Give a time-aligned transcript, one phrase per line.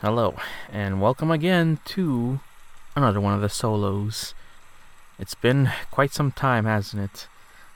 [0.00, 0.36] Hello,
[0.70, 2.38] and welcome again to
[2.94, 4.32] another one of the solos.
[5.18, 7.26] It's been quite some time, hasn't it?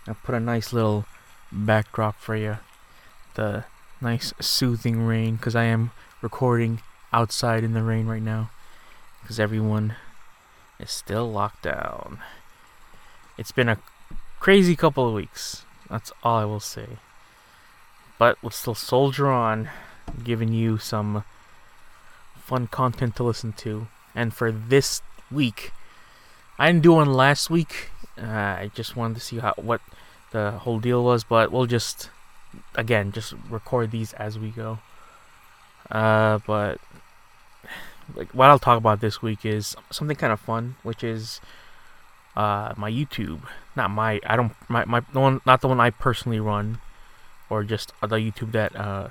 [0.06, 1.04] I put a nice little
[1.50, 2.58] backdrop for you.
[3.34, 3.64] The
[4.00, 5.90] nice soothing rain, because I am
[6.20, 6.80] recording
[7.12, 8.50] outside in the rain right now.
[9.20, 9.96] Because everyone
[10.78, 12.20] is still locked down.
[13.36, 13.78] It's been a
[14.38, 15.64] crazy couple of weeks.
[15.90, 16.98] That's all I will say.
[18.16, 19.70] But we'll still soldier on,
[20.22, 21.24] giving you some
[22.52, 23.88] fun content to listen to.
[24.14, 25.72] And for this week,
[26.58, 27.88] I didn't do one last week.
[28.20, 29.80] Uh, I just wanted to see how what
[30.32, 32.10] the whole deal was, but we'll just
[32.74, 34.80] again just record these as we go.
[35.90, 36.76] Uh, but
[38.14, 41.40] like what I'll talk about this week is something kind of fun, which is
[42.36, 43.48] uh my YouTube.
[43.76, 46.84] Not my I don't my my the one not the one I personally run,
[47.48, 49.08] or just the YouTube that uh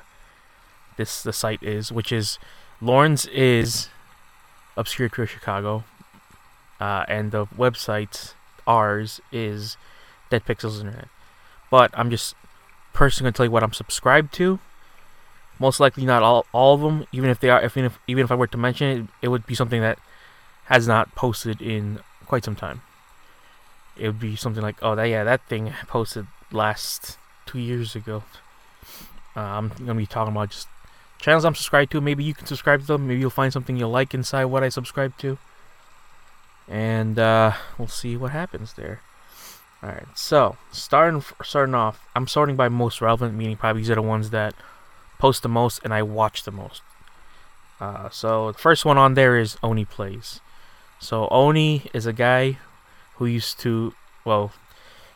[0.98, 2.38] this the site is, which is
[2.82, 3.90] Lawrence is
[4.76, 5.84] Obscure Tour Chicago,
[6.80, 8.34] uh, and the website
[8.66, 9.78] ours is
[10.32, 11.08] Dead Pixels Internet.
[11.70, 12.36] But I'm just
[12.92, 14.60] personally gonna tell you what I'm subscribed to.
[15.60, 17.06] Most likely not all all of them.
[17.12, 19.28] Even if they are, if, even if even if I were to mention it, it
[19.28, 20.00] would be something that
[20.66, 22.82] has not posted in quite some time.
[23.96, 28.24] It would be something like, oh, that yeah, that thing posted last two years ago.
[29.36, 30.68] Uh, I'm gonna be talking about just
[31.22, 32.02] channels I'm subscribed to.
[32.02, 33.08] Maybe you can subscribe to them.
[33.08, 35.38] Maybe you'll find something you'll like inside what I subscribe to.
[36.68, 39.02] And uh, we'll see what happens there.
[39.84, 44.02] Alright, so starting starting off, I'm sorting by most relevant, meaning probably these are the
[44.04, 44.54] ones that
[45.18, 46.82] post the most and I watch the most.
[47.80, 50.40] Uh, so the first one on there is Oney Plays.
[51.00, 52.60] So Oney is a guy
[53.16, 54.52] who used to, well,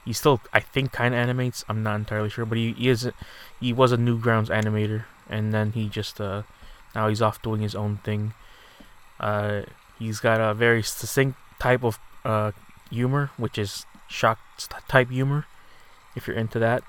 [0.05, 1.65] he still I think kind of animates.
[1.67, 3.09] I'm not entirely sure, but he, he is
[3.59, 6.43] he was a Newgrounds animator, and then he just uh
[6.93, 8.33] now he's off doing his own thing.
[9.19, 9.63] Uh,
[9.99, 12.51] he's got a very succinct type of uh
[12.89, 14.39] humor, which is shock
[14.88, 15.45] type humor.
[16.15, 16.83] If you're into that,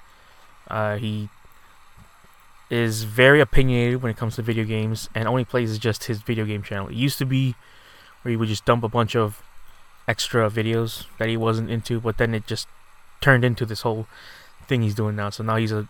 [0.69, 1.29] uh, he
[2.71, 6.45] is very opinionated when it comes to video games, and Oney plays just his video
[6.45, 6.89] game channel.
[6.89, 7.55] It used to be
[8.23, 9.43] where he would just dump a bunch of
[10.09, 12.69] extra videos that he wasn't into, but then it just
[13.21, 14.07] turned into this whole
[14.67, 15.31] thing he's doing now.
[15.31, 15.89] So now he's a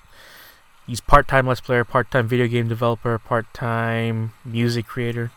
[0.87, 5.33] he's part-time let's player, part-time video game developer, part-time music creator.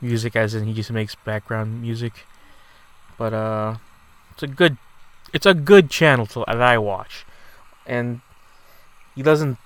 [0.00, 2.26] Music as in he just makes background music.
[3.16, 3.76] But uh
[4.32, 4.76] it's a good
[5.32, 7.26] it's a good channel to, that I watch.
[7.86, 8.20] And
[9.14, 9.58] he doesn't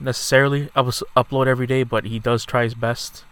[0.00, 3.24] necessarily up- upload every day, but he does try his best.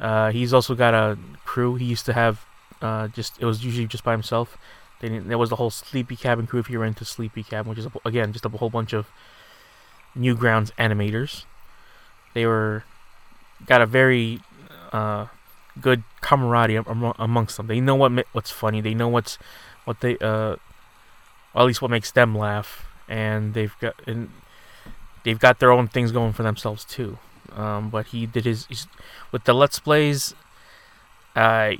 [0.00, 1.74] Uh, he's also got a crew.
[1.74, 2.44] He used to have
[2.80, 4.56] uh, just it was usually just by himself.
[5.00, 6.60] There was the whole Sleepy Cabin crew.
[6.60, 9.06] If you're into Sleepy Cabin, which is again just a whole bunch of
[10.16, 11.44] Newgrounds animators.
[12.34, 12.84] They were
[13.66, 14.40] got a very
[14.92, 15.26] uh,
[15.80, 17.66] good camaraderie am- amongst them.
[17.66, 18.80] They know what what's funny.
[18.80, 19.38] They know what's
[19.84, 20.56] what they uh,
[21.54, 24.30] at least what makes them laugh, and they've got and
[25.24, 27.18] they've got their own things going for themselves too.
[27.54, 28.66] Um, but he did his
[29.32, 30.34] with the let's plays.
[31.34, 31.72] Uh,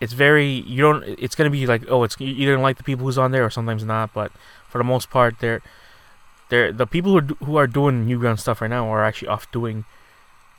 [0.00, 1.04] it's very you don't.
[1.04, 3.50] It's gonna be like oh, it's you either like the people who's on there or
[3.50, 4.12] sometimes not.
[4.12, 4.32] But
[4.68, 5.62] for the most part, they're
[6.48, 9.50] they're the people who are, who are doing Newground stuff right now are actually off
[9.50, 9.84] doing,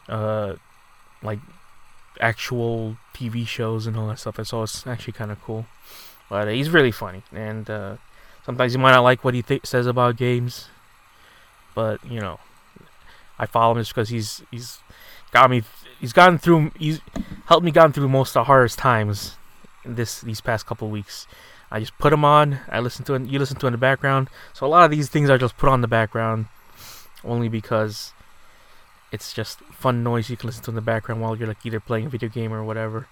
[0.09, 0.55] uh,
[1.21, 1.39] like
[2.19, 4.37] actual TV shows and all that stuff.
[4.37, 5.65] And so it's actually kind of cool.
[6.29, 7.95] But uh, he's really funny, and uh,
[8.45, 10.67] sometimes you might not like what he th- says about games,
[11.73, 12.39] but you know,
[13.39, 14.79] I follow him just because he's he's
[15.31, 15.63] got me.
[15.99, 16.71] He's gotten through.
[16.77, 17.01] He's
[17.45, 19.37] helped me gotten through most of the hardest times
[19.85, 21.27] this these past couple weeks.
[21.69, 22.59] I just put them on.
[22.69, 23.27] I listen to it.
[23.27, 24.29] You listen to in the background.
[24.53, 26.45] So a lot of these things are just put on the background,
[27.23, 28.13] only because
[29.11, 31.79] it's just fun noise you can listen to in the background while you're like either
[31.79, 33.07] playing a video game or whatever,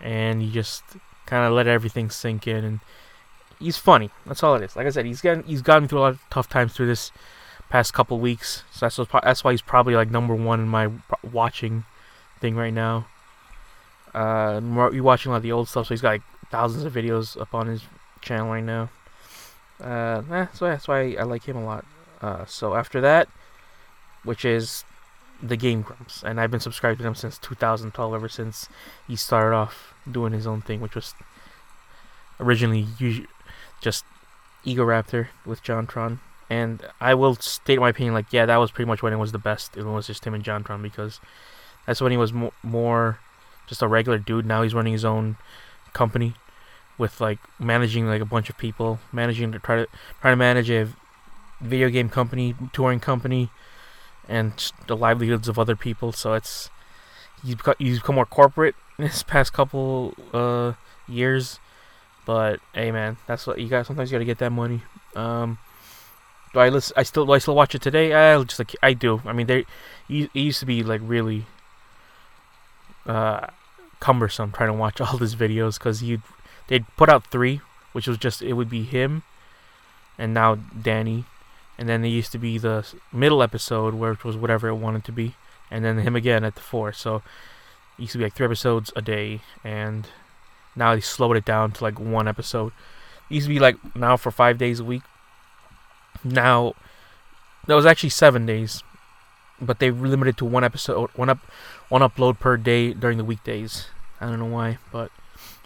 [0.00, 0.82] and you just
[1.26, 2.64] kind of let everything sink in.
[2.64, 2.80] And
[3.58, 4.10] he's funny.
[4.26, 4.76] That's all it is.
[4.76, 7.12] Like I said, he's getting he's gotten through a lot of tough times through this
[7.70, 8.62] past couple weeks.
[8.72, 10.90] So that's that's why he's probably like number one in my
[11.22, 11.84] watching
[12.40, 13.06] thing right now.
[14.14, 14.60] Uh,
[14.92, 17.40] you watching a lot of the old stuff, so he's got like thousands of videos
[17.40, 17.82] up on his
[18.20, 18.90] channel right now.
[19.82, 21.84] Uh, eh, so that's why I like him a lot.
[22.20, 23.28] Uh, so after that,
[24.22, 24.84] which is
[25.42, 28.68] the Game Grumps, and I've been subscribed to them since 2012, ever since
[29.06, 31.14] he started off doing his own thing, which was
[32.38, 32.86] originally
[33.80, 34.04] just
[34.64, 36.20] Egoraptor with JonTron.
[36.50, 39.32] And I will state my opinion, like, yeah, that was pretty much when it was
[39.32, 39.76] the best.
[39.76, 41.20] It was just him and John JonTron because
[41.86, 43.18] that's when he was mo- more
[43.66, 44.46] just a regular dude.
[44.46, 45.36] Now he's running his own
[45.92, 46.34] company
[46.98, 49.86] with like managing like a bunch of people, managing to try to
[50.20, 50.88] try to manage a
[51.60, 53.50] video game company, touring company,
[54.28, 56.12] and the livelihoods of other people.
[56.12, 56.70] So it's
[57.42, 60.74] he's become, he's become more corporate in this past couple uh
[61.08, 61.58] years.
[62.26, 63.86] But hey, man, that's what you got.
[63.86, 64.82] Sometimes you gotta get that money.
[65.14, 65.58] Um,
[66.54, 66.94] do I listen?
[66.96, 68.14] I still do I still watch it today?
[68.14, 69.20] I just like I do.
[69.26, 69.66] I mean, they
[70.08, 71.46] it used to be like really
[73.06, 73.48] uh
[74.00, 76.22] cumbersome trying to watch all his videos because you
[76.68, 77.60] they'd put out three,
[77.92, 79.24] which was just it would be him,
[80.16, 81.24] and now Danny,
[81.76, 85.04] and then there used to be the middle episode where it was whatever it wanted
[85.04, 85.34] to be,
[85.70, 86.92] and then him again at the four.
[86.92, 87.22] So it
[88.02, 90.06] used to be like three episodes a day, and
[90.76, 92.72] now they slowed it down to like one episode.
[93.28, 95.02] It used to be like now for five days a week.
[96.24, 96.74] Now
[97.66, 98.82] that was actually seven days,
[99.60, 101.38] but they limited to one episode, one up,
[101.88, 103.88] one upload per day during the weekdays.
[104.20, 105.10] I don't know why, but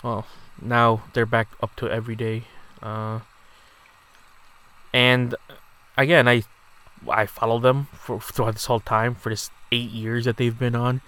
[0.03, 0.27] well,
[0.61, 2.45] now they're back up to every day.
[2.83, 3.21] Uh,
[4.93, 5.35] and
[5.97, 6.43] again, I
[7.09, 10.75] I follow them for throughout this whole time for this eight years that they've been
[10.75, 11.01] on.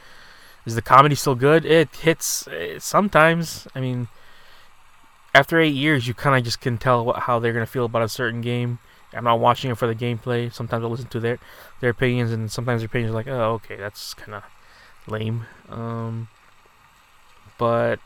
[0.66, 1.64] Is the comedy still good?
[1.64, 3.66] It hits uh, sometimes.
[3.74, 4.08] I mean,
[5.34, 8.02] after eight years, you kind of just can tell what, how they're gonna feel about
[8.02, 8.78] a certain game.
[9.12, 10.52] I'm not watching it for the gameplay.
[10.52, 11.38] Sometimes I listen to their
[11.80, 14.44] their opinions, and sometimes their opinions are like, oh, okay, that's kind of
[15.06, 15.46] lame.
[15.68, 16.28] Um,
[17.58, 17.98] but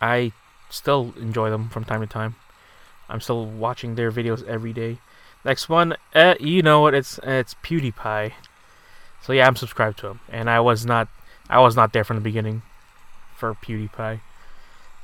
[0.00, 0.32] I
[0.70, 2.36] still enjoy them from time to time.
[3.08, 4.98] I'm still watching their videos every day.
[5.44, 6.94] Next one, uh, you know what?
[6.94, 8.32] It's it's PewDiePie.
[9.22, 11.08] So yeah, I'm subscribed to him, and I was not
[11.48, 12.62] I was not there from the beginning
[13.34, 14.20] for PewDiePie.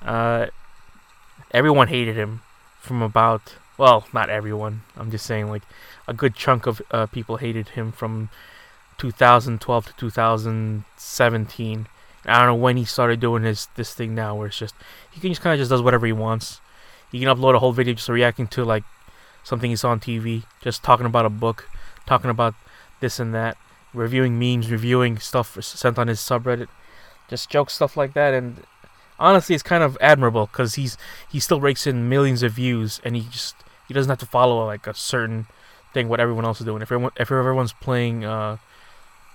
[0.03, 0.47] Uh,
[1.51, 2.43] everyone hated him
[2.81, 4.83] from about well, not everyone.
[4.97, 5.63] I'm just saying like
[6.07, 8.31] a good chunk of uh, people hated him from
[8.99, 11.87] 2012 to 2017.
[12.27, 14.75] I don't know when he started doing his this thing now, where it's just
[15.11, 16.61] he can just kind of just does whatever he wants.
[17.13, 18.85] He can upload a whole video just reacting to like
[19.43, 21.69] something he saw on TV, just talking about a book,
[22.07, 22.55] talking about
[23.01, 23.57] this and that,
[23.93, 26.69] reviewing memes, reviewing stuff sent on his subreddit,
[27.29, 28.33] just joke stuff like that.
[28.33, 28.65] And
[29.19, 30.97] honestly, it's kind of admirable because he's
[31.31, 33.55] he still rakes in millions of views, and he just
[33.89, 35.47] he doesn't have to follow like a certain
[35.93, 36.83] thing what everyone else is doing.
[36.83, 38.59] If everyone if everyone's playing, uh,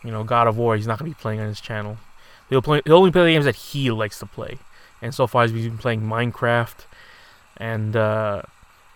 [0.04, 1.98] you know, God of War, he's not gonna be playing on his channel.
[2.50, 2.82] He'll play.
[2.86, 4.60] He'll only play the games that he likes to play.
[5.02, 6.86] And so far, he's been playing Minecraft,
[7.58, 8.42] and uh,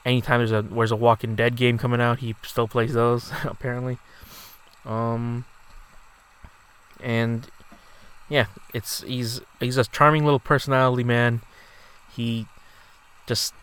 [0.06, 3.98] anytime there's a there's a Walking Dead game coming out, he still plays those apparently.
[4.86, 5.46] Um,
[7.00, 7.48] and
[8.30, 11.42] yeah, it's he's he's a charming little personality, man.
[12.16, 12.48] He
[13.28, 13.54] just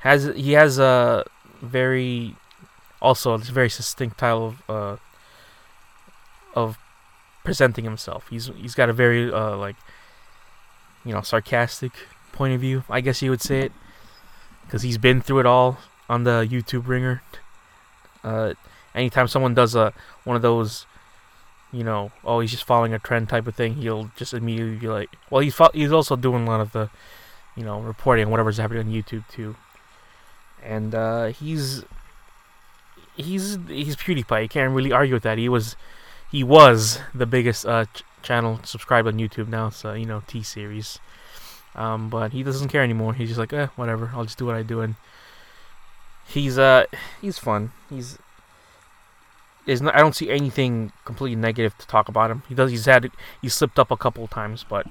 [0.00, 1.24] has he has a
[1.62, 2.36] very
[3.00, 4.96] also a very distinct style of uh,
[6.54, 6.78] of
[7.44, 8.28] presenting himself.
[8.28, 9.76] He's he's got a very uh, like
[11.04, 11.92] you know sarcastic
[12.32, 13.72] point of view, I guess you would say it,
[14.64, 17.22] because he's been through it all on the YouTube ringer.
[18.22, 18.54] Uh,
[18.94, 19.92] anytime someone does a
[20.24, 20.86] one of those,
[21.72, 24.88] you know, oh he's just following a trend type of thing, he'll just immediately be
[24.88, 26.90] like, well he's fo- he's also doing a lot of the,
[27.56, 29.56] you know, reporting on whatever's happening on YouTube too,
[30.62, 31.84] and uh, he's
[33.16, 34.42] he's he's PewDiePie.
[34.42, 35.38] You can't really argue with that.
[35.38, 35.76] He was
[36.30, 39.68] he was the biggest uh, ch- channel subscribed on YouTube now.
[39.68, 40.98] it's So you know T series,
[41.74, 43.14] um, but he doesn't care anymore.
[43.14, 44.12] He's just like, eh, whatever.
[44.14, 44.94] I'll just do what I do, and
[46.26, 46.84] he's uh
[47.20, 47.72] he's fun.
[47.88, 48.18] He's
[49.66, 52.42] is not, I don't see anything completely negative to talk about him.
[52.48, 52.70] He does.
[52.70, 53.10] He's had
[53.42, 54.86] he's slipped up a couple times, but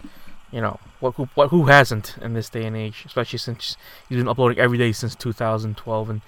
[0.52, 1.16] you know what?
[1.16, 3.04] Who, what, who hasn't in this day and age?
[3.06, 3.78] Especially since
[4.08, 6.22] he's been uploading every day since 2012, and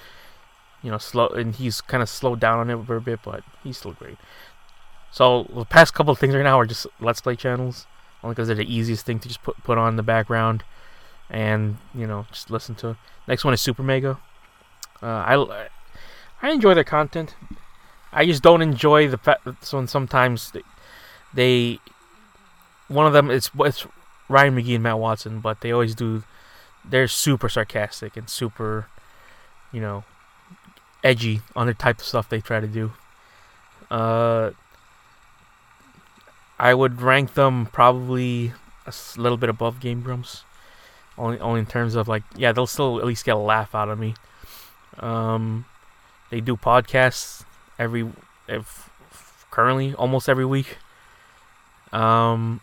[0.83, 3.43] you know slow and he's kind of slowed down on it for a bit, but
[3.63, 4.17] he's still great.
[5.11, 7.87] So the past couple of things right now are just let's play channels,
[8.23, 10.63] only because they're the easiest thing to just put put on in the background,
[11.29, 12.97] and you know just listen to.
[13.27, 14.19] Next one is Super Mega.
[15.01, 15.67] Uh, I
[16.41, 17.35] I enjoy their content.
[18.13, 20.61] I just don't enjoy the fact that so sometimes they,
[21.33, 21.79] they
[22.87, 23.87] one of them it's it's
[24.31, 26.23] Ryan Magee and Matt Watson, but they always do.
[26.83, 28.87] They're super sarcastic and super,
[29.71, 30.03] you know,
[31.03, 32.91] edgy on the type of stuff they try to do.
[33.89, 34.51] Uh,
[36.57, 38.53] I would rank them probably
[38.85, 40.43] a little bit above Game Grumps.
[41.17, 43.89] Only, only in terms of like, yeah, they'll still at least get a laugh out
[43.89, 44.15] of me.
[44.99, 45.65] Um,
[46.29, 47.43] they do podcasts
[47.77, 48.09] every,
[48.47, 48.89] if
[49.51, 50.77] currently almost every week.
[51.91, 52.61] Um,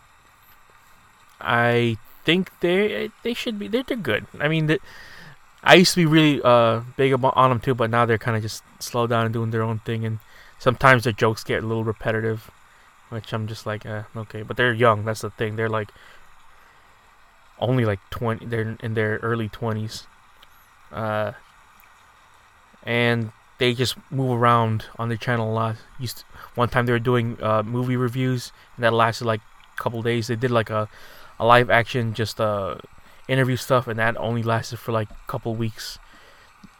[1.39, 4.25] I think they they should be they're, they're good.
[4.39, 4.77] I mean,
[5.63, 8.43] I used to be really uh big on them too, but now they're kind of
[8.43, 10.19] just slow down and doing their own thing, and
[10.59, 12.51] sometimes their jokes get a little repetitive,
[13.09, 14.41] which I'm just like, eh, okay.
[14.43, 15.05] But they're young.
[15.05, 15.55] That's the thing.
[15.55, 15.91] They're like
[17.59, 18.45] only like twenty.
[18.45, 20.07] They're in their early twenties,
[20.91, 21.33] uh,
[22.83, 25.75] and they just move around on the channel a lot.
[25.99, 26.23] Used to,
[26.55, 30.27] one time they were doing uh, movie reviews, and that lasted like a couple days.
[30.27, 30.87] They did like a,
[31.39, 32.75] a live action just uh
[33.27, 35.99] interview stuff, and that only lasted for like a couple weeks.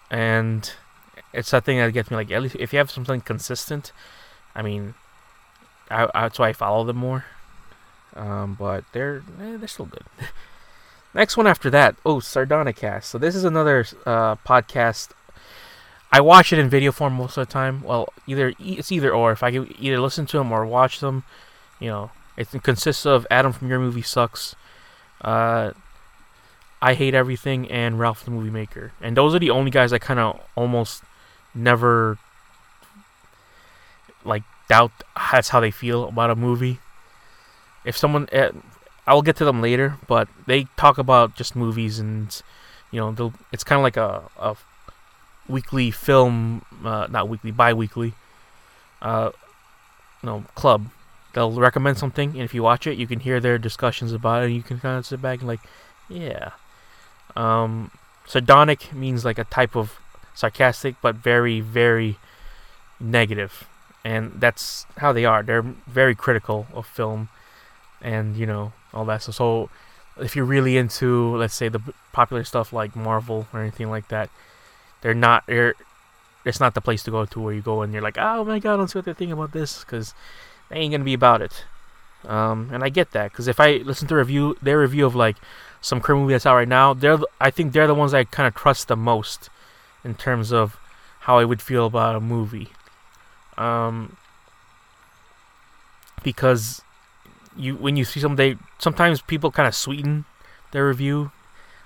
[0.10, 0.70] And
[1.34, 3.92] it's that thing that gets me like at least if you have something consistent,
[4.56, 4.96] I mean,
[5.90, 7.26] I, I that's why I follow them more.
[8.16, 10.04] Um, but they're eh, they're still good.
[11.14, 13.04] Next one after that, oh Sardonicast.
[13.04, 15.10] So this is another uh, podcast.
[16.12, 17.84] I watch it in video form most of the time.
[17.84, 19.32] Well, either it's either or.
[19.32, 21.24] If I can either listen to them or watch them,
[21.80, 24.56] you know, it consists of Adam from Your Movie Sucks,
[25.22, 25.72] uh,
[26.82, 28.94] I Hate Everything, and Ralph the Movie Maker.
[29.02, 31.04] And those are the only guys I kind of almost
[31.54, 32.18] never
[34.24, 34.92] like doubt
[35.32, 36.80] that's how they feel about a movie.
[37.84, 38.52] If someone, uh,
[39.08, 42.42] I'll get to them later, but they talk about just movies and
[42.92, 44.56] you know, it's kind of like a, a
[45.48, 48.14] weekly film, uh, not weekly, bi-weekly,
[49.02, 49.32] uh,
[50.24, 50.90] you know, club.
[51.34, 54.48] They'll recommend something, and if you watch it, you can hear their discussions about it,
[54.48, 55.62] and you can kind of sit back and like,
[56.10, 56.52] yeah.
[57.36, 57.92] Um,
[58.26, 60.00] sardonic means like a type of
[60.34, 62.18] sarcastic, but very, very
[63.00, 63.68] negative,
[64.04, 65.44] and that's how they are.
[65.44, 67.30] They're very critical of film,
[68.02, 69.22] and you know all that.
[69.22, 69.70] So, so
[70.18, 71.82] if you're really into, let's say, the
[72.12, 74.30] popular stuff like Marvel or anything like that,
[75.02, 75.46] they're not.
[75.46, 75.76] They're,
[76.46, 78.60] it's not the place to go to where you go and you're like, oh my
[78.60, 80.14] god, let's see what they're thinking about this, because
[80.70, 81.66] they ain't gonna be about it.
[82.26, 85.38] Um, and I get that because if I listen to review their review of like
[85.82, 88.48] some crime movie that's out right now, they're I think they're the ones I kind
[88.48, 89.50] of trust the most
[90.04, 90.78] in terms of
[91.22, 92.70] how I would feel about a movie.
[93.58, 94.18] Um,
[96.24, 96.82] because
[97.56, 100.26] you when you see something, they sometimes people kind of sweeten
[100.72, 101.32] their review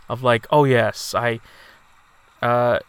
[0.09, 1.39] of like, oh yes, I
[2.41, 2.79] uh,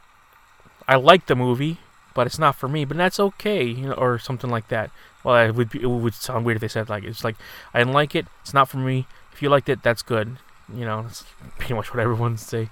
[0.89, 1.79] I like the movie,
[2.15, 2.85] but it's not for me.
[2.85, 4.91] But that's okay, you know, or something like that.
[5.25, 7.37] Well, it would be, it would sound weird if they said like it's like
[7.73, 8.27] I didn't like it.
[8.43, 9.07] It's not for me.
[9.33, 10.37] If you liked it, that's good.
[10.73, 11.25] You know, that's
[11.59, 12.69] pretty much what everyone say.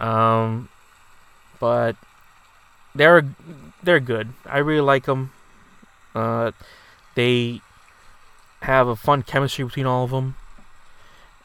[0.00, 0.68] Um,
[1.58, 1.96] but
[2.94, 3.22] they're
[3.82, 4.32] they're good.
[4.46, 5.32] I really like them.
[6.14, 6.52] Uh,
[7.14, 7.60] they
[8.62, 10.36] have a fun chemistry between all of them,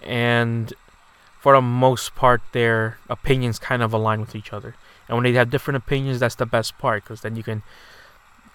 [0.01, 0.73] and
[1.41, 4.75] for the most part, their opinions kind of align with each other.
[5.07, 7.63] And when they have different opinions, that's the best part because then you can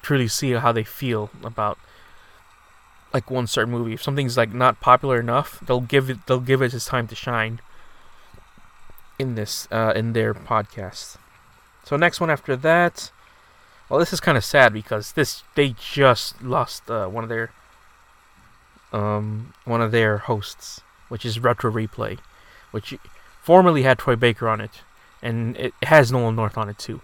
[0.06, 1.76] truly see how they feel about
[3.12, 3.94] like one certain movie.
[3.94, 7.16] If something's like not popular enough, they'll give it they'll give it its time to
[7.16, 7.60] shine
[9.18, 11.16] in this uh, in their podcast.
[11.82, 13.10] So next one after that,
[13.88, 17.50] well, this is kind of sad because this they just lost uh, one of their
[18.92, 22.18] um, one of their hosts, which is Retro Replay,
[22.70, 22.94] which
[23.42, 24.82] formerly had Troy Baker on it,
[25.20, 27.00] and it has Nolan North on it too.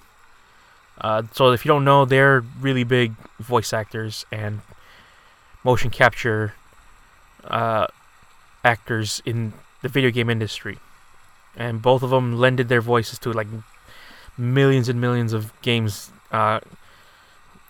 [1.00, 4.60] Uh, so if you don't know, they're really big voice actors and
[5.64, 6.54] motion capture
[7.44, 7.86] uh,
[8.64, 10.78] actors in the video game industry,
[11.56, 13.48] and both of them lended their voices to like
[14.38, 16.60] millions and millions of games uh,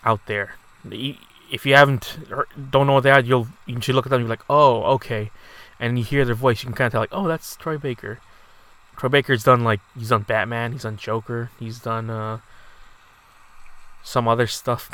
[0.05, 0.55] out there.
[0.91, 2.19] If you haven't
[2.71, 4.21] don't know that, you'll you should look at them.
[4.21, 5.31] and be like, oh, okay,
[5.81, 8.21] and you hear their voice, you can kind of tell like, oh, that's Troy Baker.
[8.97, 12.39] Troy Baker's done like he's done Batman, he's done Joker, he's done uh,
[14.03, 14.91] some other stuff,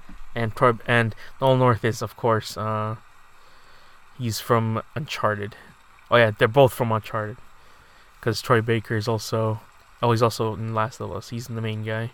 [0.34, 2.96] and Troy and Nolan North is of course uh,
[4.18, 5.56] he's from Uncharted.
[6.10, 7.36] Oh yeah, they're both from Uncharted,
[8.18, 9.60] because Troy Baker is also
[10.02, 11.30] oh he's also in Last of Us.
[11.30, 12.12] He's the main guy.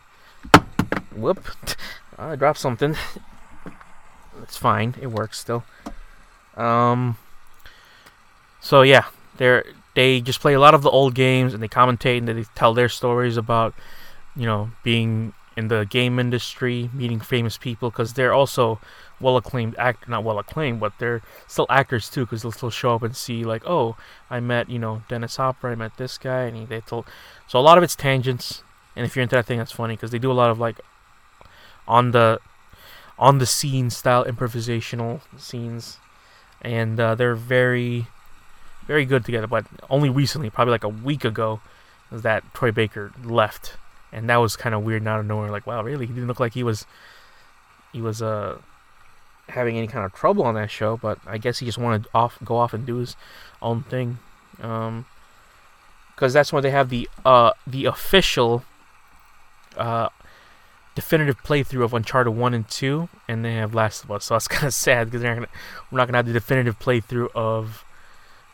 [1.14, 1.46] Whoop!
[2.18, 2.96] I dropped something.
[4.42, 4.96] It's fine.
[5.00, 5.62] It works still.
[6.56, 7.16] Um.
[8.60, 9.04] So yeah,
[9.36, 12.44] they're they just play a lot of the old games and they commentate and they
[12.54, 13.74] tell their stories about,
[14.34, 18.80] you know, being in the game industry, meeting famous people because they're also
[19.20, 22.94] well acclaimed act not well acclaimed, but they're still actors too because they'll still show
[22.94, 23.96] up and see like, oh,
[24.30, 27.06] I met you know Dennis Hopper, I met this guy, and he, they told.
[27.46, 28.62] So a lot of it's tangents,
[28.96, 30.80] and if you're into that thing, that's funny because they do a lot of like
[31.86, 32.40] on the
[33.18, 35.98] on the scene style improvisational scenes,
[36.62, 38.08] and uh, they're very
[38.86, 39.46] very good together.
[39.46, 41.60] But only recently, probably like a week ago,
[42.10, 43.76] was that Troy Baker left,
[44.14, 45.50] and that was kind of weird out of nowhere.
[45.50, 46.06] Like, wow, really?
[46.06, 46.86] He didn't look like he was
[47.92, 48.58] he was uh
[49.48, 52.08] having any kind of trouble on that show, but I guess he just wanted to
[52.14, 53.16] off go off and do his
[53.60, 54.18] own thing.
[54.62, 55.04] Um,
[56.14, 58.64] because that's when they have the uh the official
[59.76, 60.08] uh
[60.94, 64.26] definitive playthrough of Uncharted 1 and 2, and they have Last of Us.
[64.26, 65.58] So that's kind of sad because they're not gonna,
[65.90, 67.84] we're not gonna have the definitive playthrough of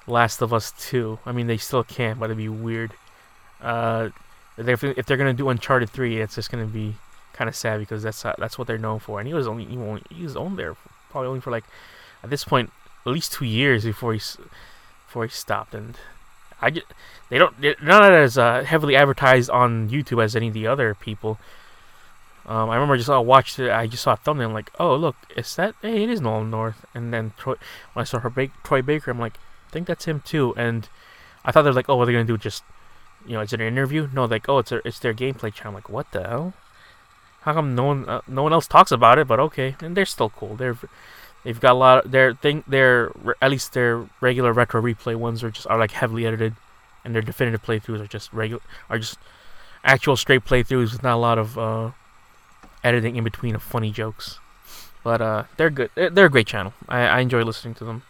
[0.07, 1.19] Last of Us 2.
[1.27, 2.95] I mean, they still can, but it'd be weird.
[3.61, 4.09] Uh,
[4.69, 6.95] if, if they're gonna do Uncharted 3, it's just gonna be
[7.33, 9.19] kind of sad because that's uh, that's what they're known for.
[9.19, 10.77] And he was only he, only, he was on there
[11.11, 11.65] probably only for like
[12.23, 12.71] at this point
[13.07, 14.21] at least two years before he
[15.07, 15.97] before he stopped, and
[16.61, 16.87] I just,
[17.31, 20.95] they don't they're not as uh, heavily advertised on YouTube as any of the other
[20.95, 21.39] people.
[22.47, 23.71] Um, I remember just I watched it.
[23.71, 24.49] I just saw a thumbnail.
[24.49, 25.75] I'm like, oh look, is that?
[25.83, 26.85] Hey, it is Nolan North.
[26.95, 27.55] And then Troy,
[27.93, 29.37] when I saw her ba- Troy Baker, I'm like,
[29.69, 30.55] I think that's him too.
[30.57, 30.89] And
[31.45, 32.37] I thought they're like, oh, what are they gonna do?
[32.37, 32.65] Just
[33.27, 34.09] you know, is it an interview?
[34.13, 35.71] No, like, oh, it's a, it's their gameplay channel.
[35.71, 36.55] I'm like, what the hell?
[37.43, 39.27] How come no one uh, no one else talks about it?
[39.27, 40.57] But okay, and they're still cool.
[40.57, 40.77] They're
[41.43, 42.05] they've got a lot.
[42.05, 45.93] Of, their thing, their at least their regular retro replay ones are just are like
[45.93, 46.55] heavily edited,
[47.05, 48.61] and their definitive playthroughs are just regular
[48.91, 49.19] are just
[49.85, 51.91] actual straight playthroughs with not a lot of uh,
[52.85, 54.39] editing in between of funny jokes.
[55.03, 55.91] But uh, they're good.
[55.95, 56.75] They're a great channel.
[56.89, 58.03] I, I enjoy listening to them.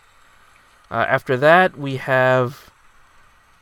[0.90, 2.70] Uh, after that, we have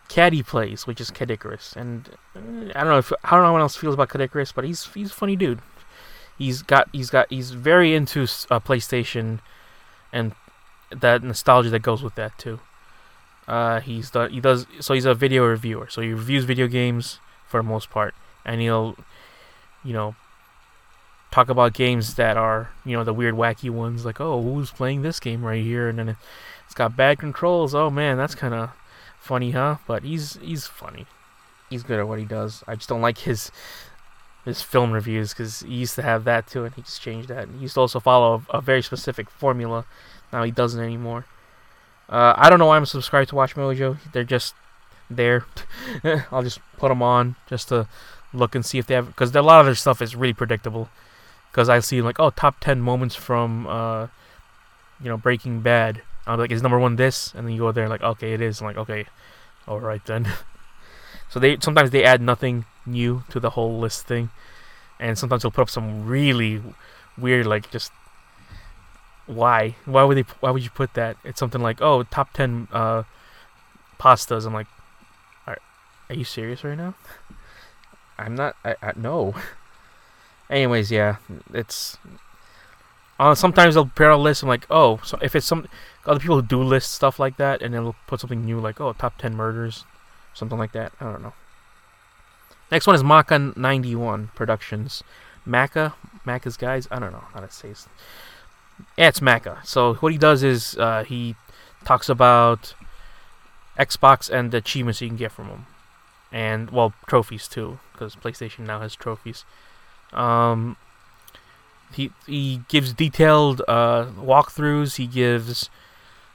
[0.08, 3.60] Caddy plays, which is Caddicarus, and uh, I don't know if I don't know what
[3.60, 5.60] else feels about Caddicarus, but he's he's a funny dude.
[6.38, 9.40] He's got he's got he's very into uh, PlayStation,
[10.12, 10.32] and
[10.90, 12.60] that nostalgia that goes with that too.
[13.46, 17.18] Uh, he's done he does so he's a video reviewer, so he reviews video games
[17.46, 18.96] for the most part, and he'll,
[19.84, 20.16] you know,
[21.30, 25.02] talk about games that are you know the weird wacky ones like oh who's playing
[25.02, 26.16] this game right here and then
[26.64, 28.70] it's got bad controls oh man that's kind of
[29.20, 29.76] funny, huh?
[29.86, 31.06] But he's he's funny.
[31.70, 32.64] He's good at what he does.
[32.66, 33.50] I just don't like his
[34.44, 37.48] his film reviews because he used to have that too, and he just changed that.
[37.48, 39.84] he used to also follow a, a very specific formula.
[40.32, 41.26] Now he doesn't anymore.
[42.08, 43.98] Uh, I don't know why I'm subscribed to Watch Mojo.
[44.12, 44.54] They're just
[45.10, 45.44] there.
[46.32, 47.86] I'll just put them on just to
[48.32, 50.88] look and see if they have because a lot of their stuff is really predictable.
[51.50, 54.08] Because I see like oh top ten moments from uh,
[55.02, 57.32] you know Breaking Bad, I'm like, is number one this?
[57.34, 58.60] And then you go there and like, okay, it is.
[58.60, 59.06] I'm like, okay,
[59.66, 60.28] all right then.
[61.30, 64.30] so they sometimes they add nothing new to the whole list thing,
[65.00, 66.62] and sometimes they'll put up some really
[67.16, 67.90] weird like just
[69.26, 71.16] why why would they why would you put that?
[71.24, 73.04] It's something like oh top ten uh,
[73.98, 74.46] pastas.
[74.46, 74.68] I'm like,
[75.46, 75.58] are,
[76.08, 76.94] are you serious right now?
[78.18, 78.56] I'm not.
[78.64, 79.34] I, I no.
[80.50, 81.16] Anyways, yeah,
[81.52, 81.98] it's
[83.18, 84.42] uh, sometimes they'll prepare a list.
[84.42, 85.66] I'm like, oh, so if it's some
[86.06, 89.18] other people do list stuff like that, and they'll put something new like, oh, top
[89.18, 89.84] ten murders,
[90.34, 90.92] something like that.
[91.00, 91.34] I don't know.
[92.70, 95.02] Next one is Maka 91 Productions.
[95.44, 96.86] Maka, Maka's guys.
[96.90, 97.70] I don't know how to say.
[97.70, 97.86] It.
[98.96, 99.60] Yeah, it's Maka.
[99.64, 101.34] So what he does is uh, he
[101.84, 102.74] talks about
[103.78, 105.66] Xbox and the achievements you can get from them,
[106.30, 109.44] and well, trophies too, because PlayStation now has trophies.
[110.12, 110.76] Um,
[111.92, 114.96] he he gives detailed uh, walkthroughs.
[114.96, 115.70] He gives,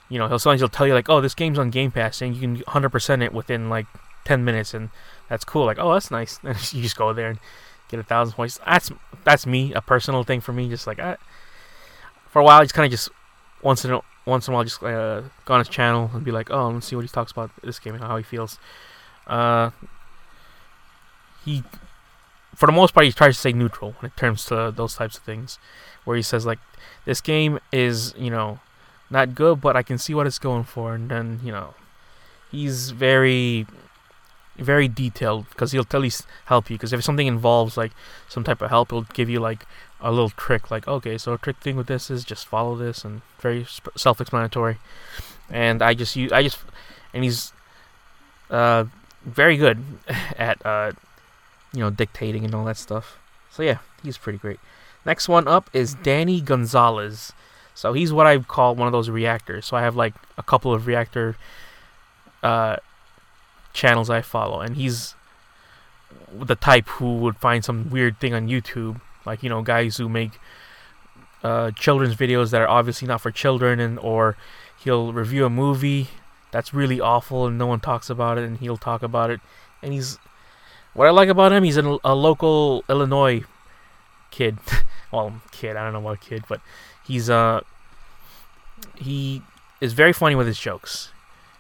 [0.10, 2.36] you know, he'll sometimes he'll tell you like, oh, this game's on Game Pass, and
[2.36, 3.86] you can 100% it within like
[4.26, 4.89] 10 minutes, and
[5.30, 5.66] that's cool.
[5.66, 6.39] Like, oh, that's nice.
[6.44, 7.39] And you just go there and
[7.89, 8.60] get a thousand points.
[8.66, 8.92] That's
[9.24, 10.70] that's me, a personal thing for me.
[10.70, 11.18] Just like I,
[12.30, 13.10] for a while, I just kind of just
[13.62, 16.32] once in a once in a while, just uh, go on his channel and be
[16.32, 18.58] like, oh, let's see what he talks about this game and how he feels.
[19.28, 19.72] Uh,
[21.46, 21.63] he
[22.56, 25.18] for the most part, he tries to stay neutral when it comes to those types
[25.18, 25.60] of things,
[26.04, 26.60] where he says like,
[27.06, 28.60] "This game is, you know,
[29.10, 31.74] not good, but I can see what it's going for," and then you know,
[32.52, 33.66] he's very,
[34.58, 36.12] very detailed because he'll tell you
[36.46, 37.92] help you because if something involves like
[38.30, 39.66] some type of help, he'll give you like
[40.04, 43.06] a little trick, like, okay, so a trick thing with this is just follow this,
[43.06, 44.78] and very self-explanatory.
[45.50, 46.60] And I just use, I just,
[47.13, 47.54] and he's
[48.50, 48.84] uh,
[49.26, 49.84] very good
[50.38, 50.92] at uh,
[51.73, 53.17] you know, dictating and all that stuff.
[53.49, 54.59] So yeah, he's pretty great.
[55.05, 57.33] Next one up is Danny Gonzalez.
[57.75, 59.65] So he's what I call one of those reactors.
[59.65, 61.36] So I have like a couple of reactor
[62.41, 62.77] uh,
[63.73, 65.15] channels I follow, and he's
[66.31, 70.07] the type who would find some weird thing on YouTube, like you know guys who
[70.07, 70.39] make
[71.43, 74.38] uh, children's videos that are obviously not for children, and or
[74.83, 76.09] he'll review a movie
[76.51, 79.41] that's really awful and no one talks about it, and he'll talk about it,
[79.81, 80.19] and he's
[80.93, 83.43] what I like about him, he's a, a local Illinois
[84.32, 84.58] kid.
[85.12, 86.62] well, kid, I don't know what kid, but
[87.06, 87.62] he's uh
[88.95, 89.41] he
[89.82, 91.12] is very funny with his jokes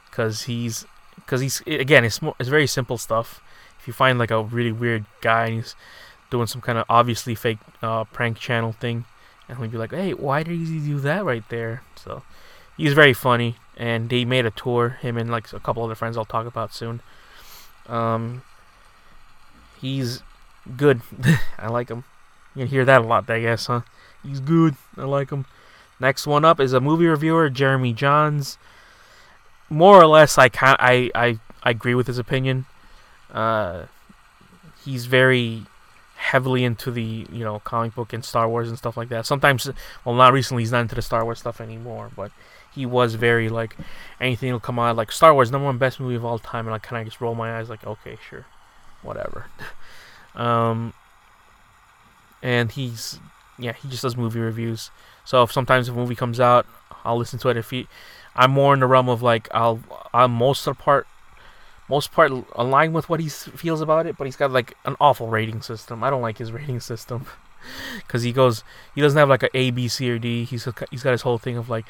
[0.09, 3.41] because he's because he's again it's more, it's very simple stuff.
[3.79, 5.75] If you find like a really weird guy and he's
[6.29, 9.05] doing some kind of obviously fake uh, prank channel thing,
[9.47, 12.23] and he'll be like, "Hey, why did he do that right there?" So
[12.77, 14.97] he's very funny, and he made a tour.
[15.01, 17.01] Him and like a couple other friends I'll talk about soon.
[17.87, 18.43] Um,
[19.83, 20.23] He's
[20.77, 21.01] good.
[21.59, 22.05] I like him.
[22.55, 23.81] You hear that a lot, I guess, huh?
[24.23, 24.75] He's good.
[24.95, 25.45] I like him.
[25.99, 28.57] Next one up is a movie reviewer, Jeremy Jahns.
[29.69, 32.65] More or less, I can I, I I agree with his opinion.
[33.29, 33.87] Uh,
[34.85, 35.63] he's very
[36.15, 39.25] heavily into the you know comic book and Star Wars and stuff like that.
[39.25, 39.69] Sometimes,
[40.05, 42.31] well, not recently, he's not into the Star Wars stuff anymore, but
[42.73, 43.75] he was very like
[44.21, 46.73] anything will come out like Star Wars number one best movie of all time, and
[46.73, 48.45] I kind of just roll my eyes like okay, sure,
[49.03, 49.45] whatever.
[50.35, 50.93] um,
[52.41, 53.19] and he's
[53.57, 54.91] yeah, he just does movie reviews.
[55.25, 56.65] So if sometimes if a movie comes out,
[57.03, 57.57] I'll listen to it.
[57.57, 57.87] If he,
[58.35, 59.79] I'm more in the realm of like I'll
[60.13, 61.07] I'm most of the part
[61.89, 65.27] most part aligned with what he feels about it, but he's got like an awful
[65.27, 66.03] rating system.
[66.03, 67.25] I don't like his rating system
[67.97, 68.63] because he goes
[68.95, 70.43] he doesn't have like a A, B, C, or D.
[70.43, 71.85] He's he's got his whole thing of like,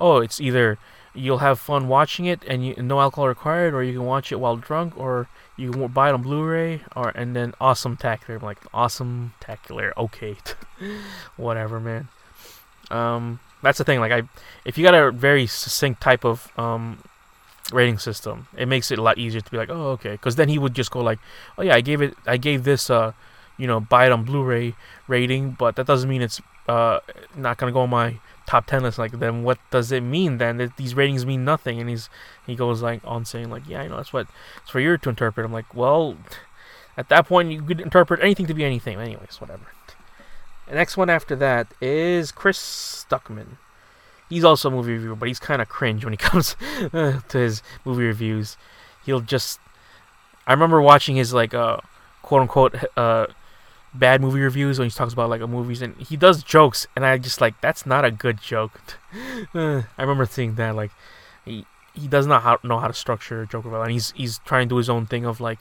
[0.00, 0.78] oh, it's either
[1.14, 4.40] you'll have fun watching it and you, no alcohol required, or you can watch it
[4.40, 8.36] while drunk, or you can buy it on Blu-ray, or and then awesome tacular.
[8.36, 9.92] I'm like awesome tacular.
[9.96, 10.36] Okay,
[11.36, 12.08] whatever, man.
[12.90, 14.00] Um, that's the thing.
[14.00, 14.22] Like I,
[14.64, 17.02] if you got a very succinct type of um
[17.72, 20.48] rating system, it makes it a lot easier to be like, oh, okay, because then
[20.48, 21.18] he would just go like,
[21.58, 23.12] oh yeah, I gave it, I gave this, uh,
[23.56, 24.74] you know, buy it on Blu-ray
[25.08, 27.00] rating, but that doesn't mean it's uh
[27.36, 30.38] not gonna go on my top 10 list like then what does it mean?
[30.38, 31.80] Then that these ratings mean nothing.
[31.80, 32.08] And he's
[32.46, 34.28] he goes like on saying like yeah i know that's what
[34.62, 35.44] it's for you to interpret.
[35.44, 36.16] I'm like well
[36.96, 38.98] at that point you could interpret anything to be anything.
[38.98, 39.66] Anyways whatever.
[40.68, 42.58] The next one after that is chris
[43.08, 43.58] stuckmann.
[44.28, 46.56] He's also a movie reviewer but he's kind of cringe when he comes
[46.92, 48.56] to his movie reviews.
[49.04, 49.60] He'll just
[50.46, 51.78] i remember watching his like uh
[52.22, 53.26] quote unquote uh
[53.98, 57.18] bad movie reviews when he talks about like movies and he does jokes and I
[57.18, 58.80] just like that's not a good joke.
[59.54, 60.90] I remember seeing that like
[61.44, 64.38] he he does not how, know how to structure a joke about and he's he's
[64.38, 65.58] trying to do his own thing of like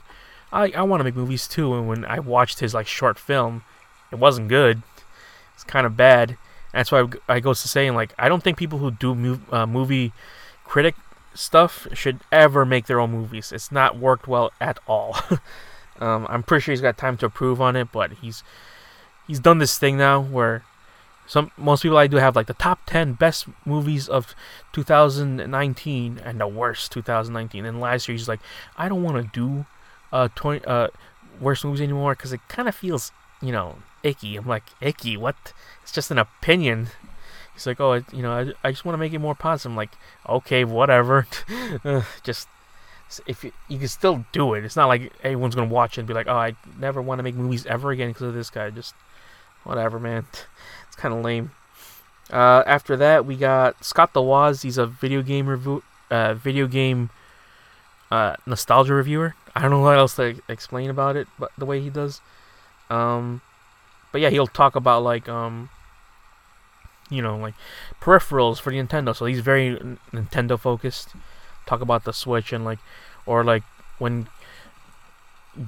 [0.51, 3.63] I I want to make movies too and when I watched his like short film
[4.11, 4.81] it wasn't good.
[5.53, 6.37] It's kind of bad.
[6.73, 9.65] That's why I goes to saying like I don't think people who do mov- uh,
[9.65, 10.13] movie
[10.65, 10.95] critic
[11.33, 13.51] stuff should ever make their own movies.
[13.51, 15.17] It's not worked well at all.
[15.99, 18.43] Um, I'm pretty sure he's got time to approve on it, but he's
[19.27, 20.63] he's done this thing now where
[21.27, 24.35] some most people I do have like the top 10 best movies of
[24.73, 27.65] 2019 and the worst 2019.
[27.65, 28.41] And last year he's like,
[28.77, 29.65] I don't want to do
[30.11, 30.87] uh 20 uh
[31.41, 34.35] worst movies anymore because it kind of feels you know icky.
[34.35, 35.17] I'm like icky.
[35.17, 35.53] What?
[35.81, 36.89] It's just an opinion.
[37.53, 39.71] He's like, oh, you know, I, I just want to make it more positive.
[39.71, 39.91] I'm like,
[40.27, 41.25] okay, whatever.
[42.23, 42.49] just
[43.27, 44.65] if you, you can still do it.
[44.65, 47.23] It's not like everyone's gonna watch it and be like, "Oh, I never want to
[47.23, 48.95] make movies ever again because of this guy." Just
[49.63, 50.25] whatever, man.
[50.87, 51.51] It's kind of lame.
[52.31, 54.61] Uh, after that, we got Scott the Woz.
[54.61, 57.09] He's a video game review, uh, video game
[58.11, 59.35] uh, nostalgia reviewer.
[59.53, 62.21] I don't know what else to explain about it, but the way he does.
[62.89, 63.41] Um,
[64.11, 65.69] but yeah, he'll talk about like um,
[67.09, 67.53] you know, like
[68.01, 69.15] peripherals for the Nintendo.
[69.15, 69.77] So he's very
[70.13, 71.09] Nintendo focused
[71.65, 72.79] talk about the Switch and like,
[73.25, 73.63] or like
[73.97, 74.27] when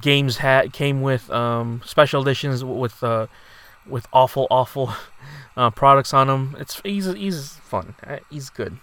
[0.00, 3.26] games had came with um, special editions with uh,
[3.86, 4.92] with awful awful
[5.56, 6.56] uh, products on them.
[6.58, 7.94] It's he's he's fun.
[8.06, 8.78] Uh, he's good.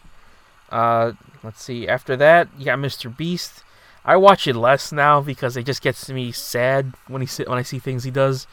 [0.70, 1.88] Uh, let's see.
[1.88, 3.16] After that, you got Mr.
[3.16, 3.64] Beast.
[4.04, 7.64] I watch it less now because it just gets me sad when he when I
[7.64, 8.48] see things he does.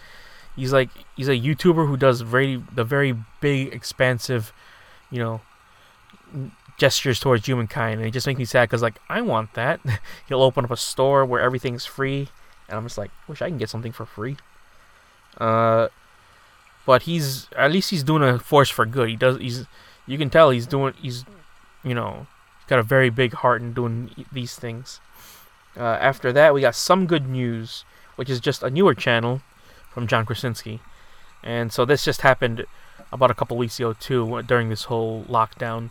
[0.57, 4.53] He's like he's a YouTuber who does very the very big expansive,
[5.11, 5.41] you know,
[6.83, 9.79] gestures towards humankind, and it just makes me sad because like I want that.
[10.27, 12.27] He'll open up a store where everything's free,
[12.69, 14.37] and I'm just like, wish I can get something for free.
[15.39, 15.87] Uh,
[16.85, 19.09] but he's at least he's doing a force for good.
[19.09, 19.39] He does.
[19.39, 19.67] He's
[20.09, 20.95] you can tell he's doing.
[21.01, 21.25] He's
[21.85, 22.27] you know
[22.67, 24.99] got a very big heart in doing these things.
[25.77, 27.85] Uh, after that, we got some good news,
[28.17, 29.41] which is just a newer channel
[29.95, 30.81] from John Krasinski,
[31.45, 32.67] and so this just happened
[33.13, 35.91] about a couple weeks ago too during this whole lockdown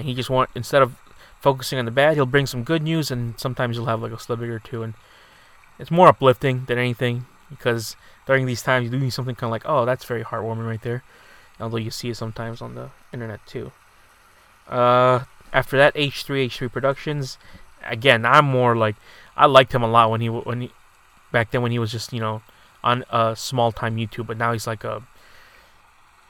[0.00, 0.96] and he just want instead of
[1.40, 4.16] focusing on the bad, he'll bring some good news, and sometimes he'll have like a
[4.16, 4.94] slippage or two, and
[5.78, 9.64] it's more uplifting than anything because during these times you're doing something kind of like,
[9.66, 11.02] oh, that's very heartwarming right there.
[11.60, 13.72] Although you see it sometimes on the internet too.
[14.66, 17.36] Uh, after that, H3 H3 Productions.
[17.84, 18.96] Again, I'm more like
[19.36, 20.72] I liked him a lot when he when he
[21.30, 22.40] back then when he was just you know
[22.82, 25.02] on a small time YouTube, but now he's like a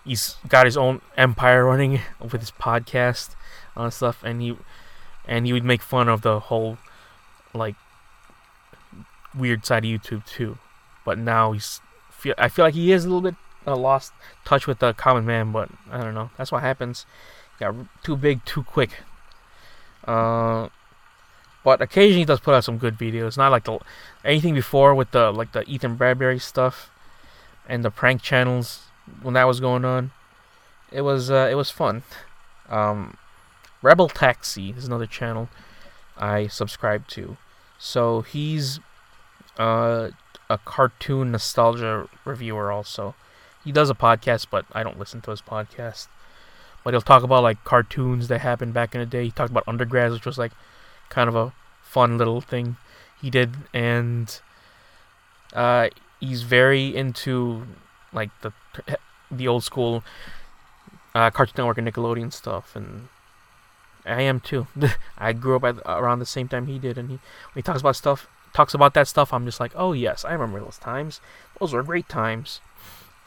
[0.05, 3.37] he's got his own empire running with his podcast
[3.77, 4.57] and stuff, and he
[5.27, 6.79] and he would make fun of the whole
[7.55, 7.77] like
[9.35, 10.59] weird side of YouTube too.
[11.05, 11.81] But now he's
[12.11, 13.35] feel I feel like he is a little bit
[13.67, 14.13] uh, lost
[14.45, 16.31] touch with the common man, but I don't know.
[16.37, 17.07] That's what happens.
[17.59, 18.91] Got too big too quick.
[20.05, 20.69] Uh,
[21.63, 23.37] but occasionally he does put out some good videos.
[23.37, 23.79] Not like the
[24.25, 26.91] anything before with the like the Ethan Bradberry stuff
[27.69, 28.85] and the prank channels
[29.23, 30.13] when that was going on.
[30.91, 32.03] It was uh, it was fun.
[32.69, 33.17] Um,
[33.83, 35.49] Rebel Taxi is another channel
[36.17, 37.37] I subscribe to.
[37.79, 38.81] So he's
[39.59, 40.11] uh,
[40.49, 43.15] a cartoon nostalgia reviewer also.
[43.65, 46.09] He does a podcast, but I don't listen to his podcast.
[46.85, 49.25] but he'll talk about like cartoons that happened back in the day.
[49.25, 50.53] He talked about undergrads, which was like
[51.09, 52.77] kind of a fun little thing
[53.21, 54.41] he did, and
[55.53, 55.89] uh,
[56.21, 57.67] he's very into
[58.13, 58.53] like the
[59.31, 60.03] the old school
[61.15, 63.09] uh, Cartoon Network and Nickelodeon stuff, and
[64.11, 64.67] I am too.
[65.19, 67.81] I grew up at, around the same time he did, and he when he talks
[67.81, 71.21] about stuff, talks about that stuff, I'm just like, oh yes, I remember those times.
[71.59, 72.61] Those were great times.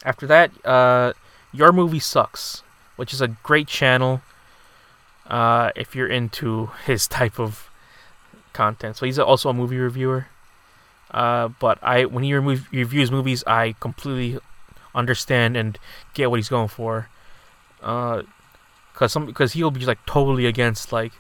[0.06, 1.14] After that, uh,
[1.52, 2.64] your movie sucks,
[2.96, 4.22] which is a great channel.
[5.28, 7.70] Uh, if you're into his type of
[8.52, 10.28] content, so he's also a movie reviewer.
[11.12, 14.40] Uh, but I, when he reviews movies, I completely
[14.96, 15.78] understand and
[16.16, 17.08] get what he's going for.
[17.84, 18.24] Uh,
[18.94, 21.14] cause some, cause he'll be like totally against like,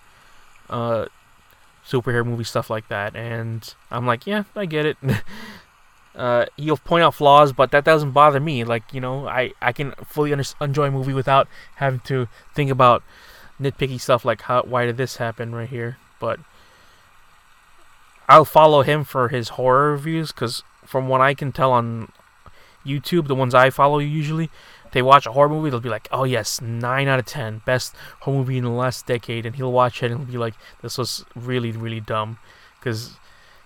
[0.70, 1.06] uh,
[1.88, 4.98] superhero movie stuff like that, and I'm like, yeah, I get it.
[6.16, 8.64] uh, he'll point out flaws, but that doesn't bother me.
[8.64, 12.70] Like you know, I I can fully under- enjoy a movie without having to think
[12.70, 13.04] about
[13.62, 15.98] nitpicky stuff like how why did this happen right here.
[16.20, 16.40] But
[18.30, 22.12] I'll follow him for his horror reviews because from what I can tell on
[22.86, 24.50] YouTube, the ones I follow usually,
[24.94, 27.96] they watch a horror movie, they'll be like, "Oh yes, nine out of ten, best
[28.22, 30.98] horror movie in the last decade," and he'll watch it and he'll be like, "This
[30.98, 32.38] was really, really dumb,"
[32.80, 33.18] because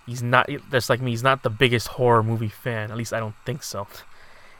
[0.05, 0.49] he's not.
[0.71, 1.11] That's like me.
[1.11, 2.91] He's not the biggest horror movie fan.
[2.91, 3.87] At least I don't think so.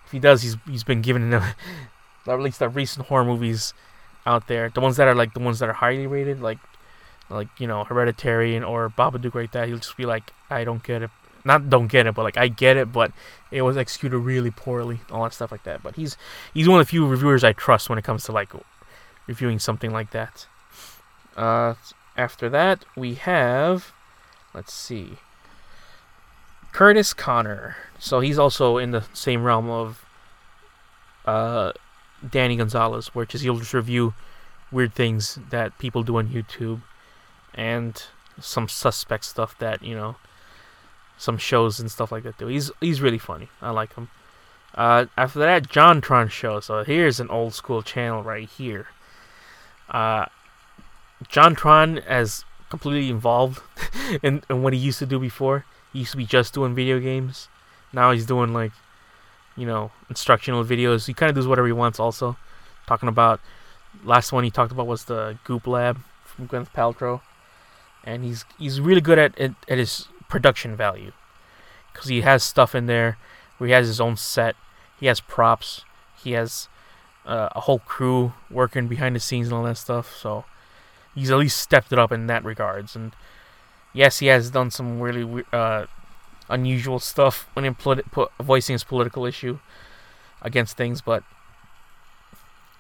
[0.06, 1.34] If he does, he's he's been given
[2.28, 3.74] at least the recent horror movies
[4.26, 6.60] out there, the ones that are like the ones that are highly rated, like
[7.30, 9.52] like you know Hereditary and or Babadook, right?
[9.52, 11.12] That he'll just be like, "I don't get it."
[11.46, 13.12] Not don't get it, but like I get it, but
[13.52, 15.84] it was executed really poorly, all that stuff like that.
[15.84, 16.18] But he's
[16.54, 18.52] he's one of the few reviewers I trust when it comes to like
[19.28, 20.48] reviewing something like that.
[21.36, 21.76] Uh,
[22.16, 23.92] after that, we have,
[24.54, 25.18] let's see,
[26.74, 27.78] Kurtis Conner.
[28.00, 30.06] So he's also in the same realm of
[31.26, 31.74] uh,
[32.28, 34.14] Danny Gonzalez, which is he'll just review
[34.72, 36.82] weird things that people do on YouTube
[37.54, 38.04] and
[38.40, 40.16] some suspect stuff that you know
[41.18, 42.48] some shows and stuff like that too.
[42.48, 43.50] He's he's really funny.
[43.62, 44.10] I like him.
[44.76, 46.60] Uh, after that, JonTron show.
[46.60, 48.88] So here's an old school channel right here.
[49.90, 50.26] Uh,
[51.26, 53.62] JonTron has completely involved
[54.24, 55.66] in, in what he used to do before.
[55.94, 57.48] He used to be just doing video games.
[57.92, 58.74] Now he's doing like,
[59.56, 61.08] you know, instructional videos.
[61.08, 62.00] He kind of does whatever he wants.
[62.00, 62.38] Also,
[62.86, 63.40] talking about
[64.04, 67.22] last one he talked about was the Goop Lab from Gwyneth Paltrow,
[68.04, 71.12] and he's he's really good at at, at his production value
[71.92, 73.18] because he has stuff in there
[73.58, 74.56] where he has his own set,
[75.00, 75.84] he has props,
[76.22, 76.68] he has
[77.26, 80.16] uh, a whole crew working behind the scenes and all that stuff.
[80.16, 80.46] So
[81.16, 82.96] he's at least stepped it up in that regards.
[82.96, 83.16] And
[83.94, 85.88] yes, he has done some really uh,
[86.50, 88.06] unusual stuff when he put,
[88.42, 89.60] voicing his political issue
[90.42, 91.24] against things, but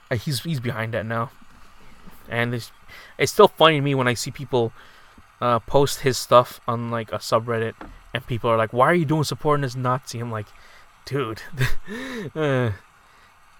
[0.09, 1.31] uh, he's he's behind that now.
[2.29, 2.71] And it's
[3.17, 4.71] it's still funny to me when I see people
[5.41, 7.73] uh, post his stuff on like a subreddit,
[8.13, 10.47] and people are like, "Why are you doing supporting this Nazi?" I'm like,
[11.05, 11.41] dude,
[12.35, 12.71] uh,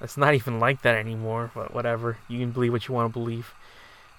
[0.02, 1.52] it's not even like that anymore.
[1.54, 3.54] But whatever, you can believe what you want to believe.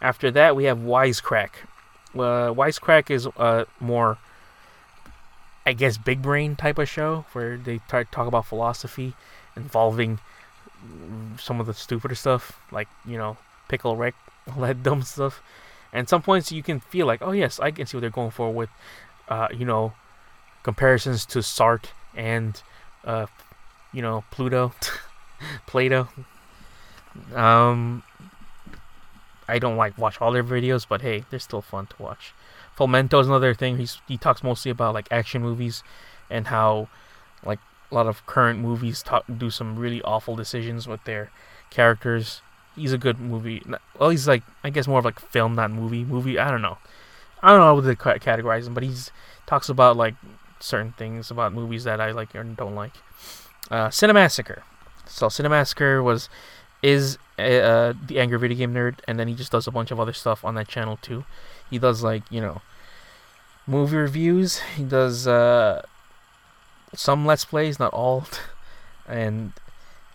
[0.00, 1.50] After that, we have Wisecrack.
[2.14, 4.18] Uh, Wisecrack is uh, more,
[5.66, 9.14] I guess, big brain type of show where they talk about philosophy
[9.56, 10.20] involving
[11.38, 13.36] some of the stupider stuff, like you know,
[13.68, 14.14] Pickle Rick,
[14.54, 15.42] all that dumb stuff.
[15.92, 18.30] And some points you can feel like, oh yes, I can see what they're going
[18.30, 18.70] for with,
[19.28, 19.94] uh, you know,
[20.62, 22.62] comparisons to Sartre and,
[23.04, 23.26] uh,
[23.92, 24.72] you know, Pluto,
[25.66, 26.08] Plato.
[27.34, 28.02] Um,
[29.48, 32.34] I don't like watch all their videos, but hey, they're still fun to watch.
[32.76, 33.78] Fomento is another thing.
[33.78, 35.82] He's he talks mostly about like action movies
[36.30, 36.88] and how
[37.44, 37.58] like
[37.90, 41.30] a lot of current movies talk, do some really awful decisions with their
[41.70, 42.42] characters
[42.78, 43.62] he's a good movie.
[43.98, 46.04] Well, he's like I guess more of like film, not movie.
[46.04, 46.78] Movie, I don't know.
[47.42, 49.10] I don't know how to categorize him, but he's
[49.46, 50.14] talks about like
[50.60, 52.92] certain things about movies that I like or don't like.
[53.70, 54.62] Uh, Cinemassacre.
[55.06, 56.28] So Cinemassacre was
[56.82, 59.98] is uh, the angry video game nerd, and then he just does a bunch of
[60.00, 61.24] other stuff on that channel too.
[61.70, 62.62] He does like you know
[63.66, 64.60] movie reviews.
[64.76, 65.82] He does uh,
[66.94, 68.26] some let's plays, not all,
[69.08, 69.52] and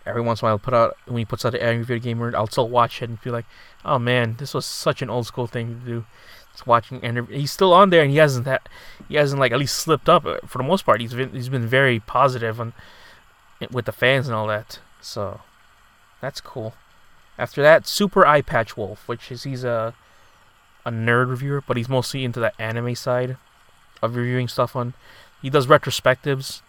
[0.06, 2.36] every once in a while, put out when he puts out an angry video gamer,
[2.36, 3.46] I'll still watch it and feel like,
[3.84, 6.06] oh man, this was such an old school thing to do.
[6.66, 8.68] Watching, and he's still on there, and he hasn't that
[9.08, 11.00] he hasn't like at least slipped up uh, for the most part.
[11.00, 12.72] He's been he's been very positive and
[13.72, 14.78] with the fans and all that.
[15.00, 15.40] So
[16.20, 16.74] that's cool.
[17.36, 19.94] After that, Super Eye Patch Wolf, which is he's a
[20.86, 23.36] a nerd reviewer, but he's mostly into the anime side
[24.00, 24.94] of reviewing stuff on.
[25.42, 26.62] He does retrospectives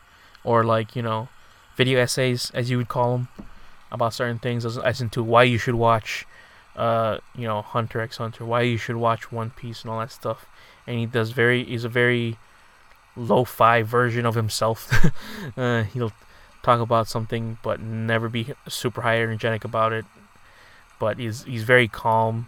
[0.43, 1.29] or like you know
[1.75, 3.27] video essays, as you would call them,
[3.91, 6.25] about certain things, as, as into why you should watch
[6.75, 10.11] uh, you know, Hunter x Hunter, why you should watch One Piece and all that
[10.11, 10.45] stuff.
[10.85, 12.37] And he does very, he's a very
[13.15, 14.91] lo-fi version of himself.
[15.57, 16.11] uh, he'll
[16.63, 20.05] talk about something, but never be super high energetic about it.
[20.99, 22.47] But he's he's very calm,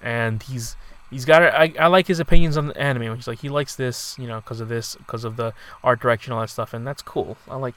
[0.00, 0.74] and he's
[1.10, 3.14] he's got I, I like his opinions on the anime.
[3.14, 6.32] He's like he likes this, you know, because of this, because of the art direction,
[6.32, 7.36] all that stuff, and that's cool.
[7.48, 7.74] I like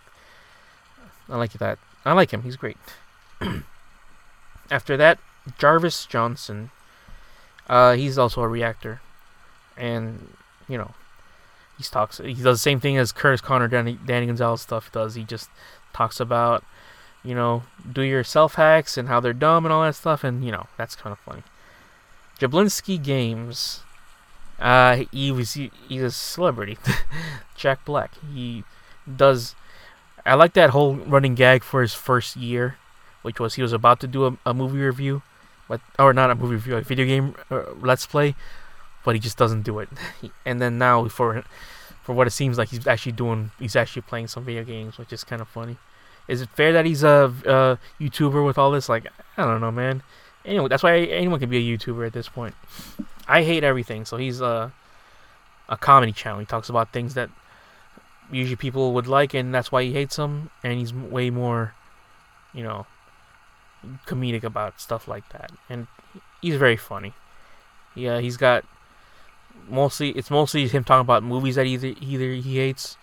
[1.29, 1.79] I like that.
[2.05, 2.43] I like him.
[2.43, 2.77] He's great.
[4.71, 5.19] After that,
[5.57, 6.71] Jarvis Johnson.
[7.67, 9.01] Uh, he's also a reactor,
[9.75, 10.29] and
[10.69, 10.91] you know,
[11.77, 12.17] he talks.
[12.19, 15.15] He does the same thing as Kurtis Conner, Danny, Danny Gonzalez stuff does.
[15.15, 15.49] He just
[15.93, 16.63] talks about,
[17.23, 20.43] you know, do your self hacks and how they're dumb and all that stuff, and
[20.43, 21.43] you know, that's kind of funny.
[22.39, 23.81] Jablinski Games.
[24.59, 26.77] Uh, he was he, he's a celebrity,
[27.55, 28.13] Jack Black.
[28.33, 28.63] He
[29.15, 29.53] does.
[30.27, 32.77] I like that whole running gag for his first year,
[33.21, 35.21] which was he was about to do a, a movie review,
[35.67, 38.35] but or not a movie review, a video game uh, let's play,
[39.05, 39.89] but he just doesn't do it.
[40.45, 41.43] and then now for
[42.03, 45.11] for what it seems like he's actually doing, he's actually playing some video games, which
[45.11, 45.77] is kind of funny.
[46.27, 48.89] Is it fair that he's a, a YouTuber with all this?
[48.89, 50.03] Like, I don't know, man.
[50.45, 52.55] Anyway, that's why anyone can be a YouTuber at this point.
[53.27, 54.73] I hate everything, so he's a
[55.69, 56.39] a comedy channel.
[56.39, 57.29] He talks about things that
[58.31, 60.49] usually people would like, and that's why he hates them.
[60.63, 61.73] And he's way more,
[62.53, 62.85] you know,
[64.05, 65.87] comedic about stuff like that, and
[66.41, 67.13] he's very funny.
[67.95, 68.65] Yeah, he's got
[69.69, 72.95] mostly it's mostly him talking about movies that either either he hates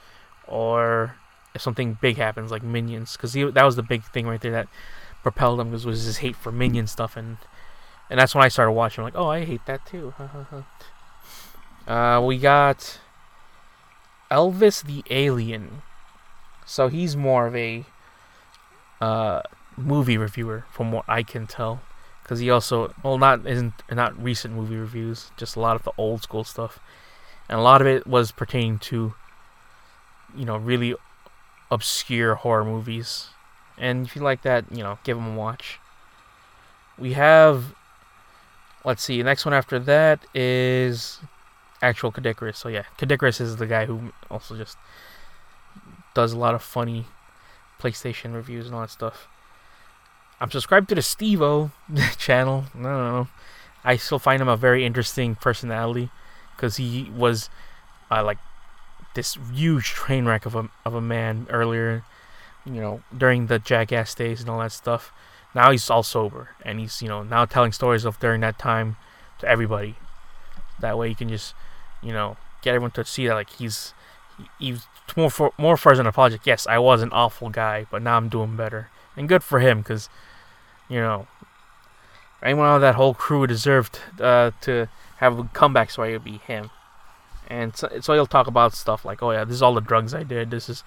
[0.47, 1.17] or
[1.55, 4.69] if something big happens like Minions, because that was the big thing right there that
[5.23, 7.39] propelled him was, was his hate for Minion stuff, and
[8.11, 9.03] and that's when I started watching.
[9.03, 10.15] I'm like, oh, I hate that too.
[11.89, 12.99] uh, we got
[14.35, 15.83] Elvis the Alien.
[16.67, 17.85] So he's more of a
[19.01, 19.43] uh,
[19.77, 21.83] movie reviewer, from what I can tell,
[22.23, 25.93] because he also well not isn't not recent movie reviews, just a lot of the
[25.97, 26.81] old school stuff,
[27.49, 29.15] and a lot of it was pertaining to
[30.35, 30.95] you know really
[31.71, 33.29] obscure horror movies
[33.77, 35.81] and if you like that, you know, give them a watch.
[36.99, 37.75] We have,
[38.85, 41.21] let's see, next one after that is
[41.85, 42.57] actual Caddicarus.
[42.57, 44.77] So yeah, Caddicarus is the guy who also just
[46.15, 47.07] does a lot of funny
[47.81, 49.29] PlayStation reviews and all that stuff.
[50.41, 51.71] I'm subscribed to the Steve-O
[52.19, 52.65] channel.
[52.75, 53.29] I don't know.
[53.85, 56.11] I still find him a very interesting personality
[56.57, 57.51] because he was
[58.11, 58.39] uh, like
[59.15, 62.05] this huge train wreck of a of a man earlier
[62.65, 65.13] you know, during the jackass days and all that stuff.
[65.55, 68.97] Now he's all sober and he's, you know, now telling stories of during that time
[69.41, 69.97] to everybody.
[70.81, 71.55] That way you can just,
[72.05, 73.95] you know, get everyone to see that like he's
[74.59, 74.87] he's
[75.17, 76.39] more for more for as an apology.
[76.45, 78.91] Yes, I was an awful guy, but now I'm doing better.
[79.17, 80.09] And good for him cuz
[80.89, 81.27] you know,
[82.43, 86.71] anyone on that whole crew deserved uh, to have a comeback story would be him.
[87.49, 90.15] And so, so he'll talk about stuff like, oh yeah, this is all the drugs
[90.15, 90.51] I did.
[90.51, 90.83] This is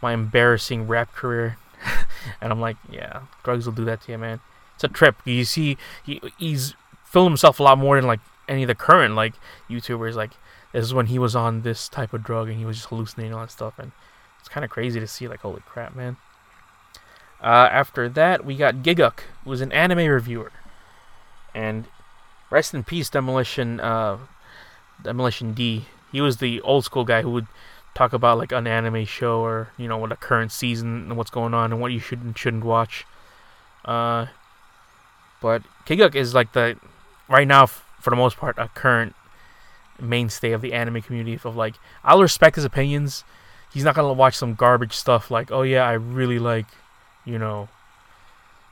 [0.00, 1.58] my embarrassing rap career.
[2.40, 4.40] and I'm like, yeah, drugs will do that to you, man.
[4.74, 5.16] It's a trip.
[5.24, 9.14] You see, he he's filmed himself a lot more than like any of the current
[9.14, 9.34] like
[9.68, 10.14] YouTubers.
[10.14, 10.32] Like
[10.72, 13.40] is when he was on this type of drug and he was just hallucinating all
[13.40, 13.92] that stuff, and
[14.40, 15.28] it's kind of crazy to see.
[15.28, 16.16] Like, holy crap, man.
[17.42, 20.52] Uh, after that, we got Gigguk, who was an anime reviewer,
[21.54, 21.86] and
[22.50, 23.80] rest in peace, Demolition.
[23.80, 24.18] Uh,
[25.02, 27.46] Demolition D he was the old school guy who would
[27.94, 31.30] talk about like an anime show or you know what a current season and what's
[31.30, 33.04] going on and what you should and shouldn't watch.
[33.84, 34.26] Uh,
[35.40, 36.76] but Gigguk is like the
[37.28, 39.14] right now for the most part a current
[40.00, 41.38] mainstay of the anime community.
[41.44, 41.74] Of like,
[42.04, 43.24] I'll respect his opinions.
[43.72, 46.66] He's not gonna watch some garbage stuff like, oh yeah, I really like,
[47.24, 47.68] you know,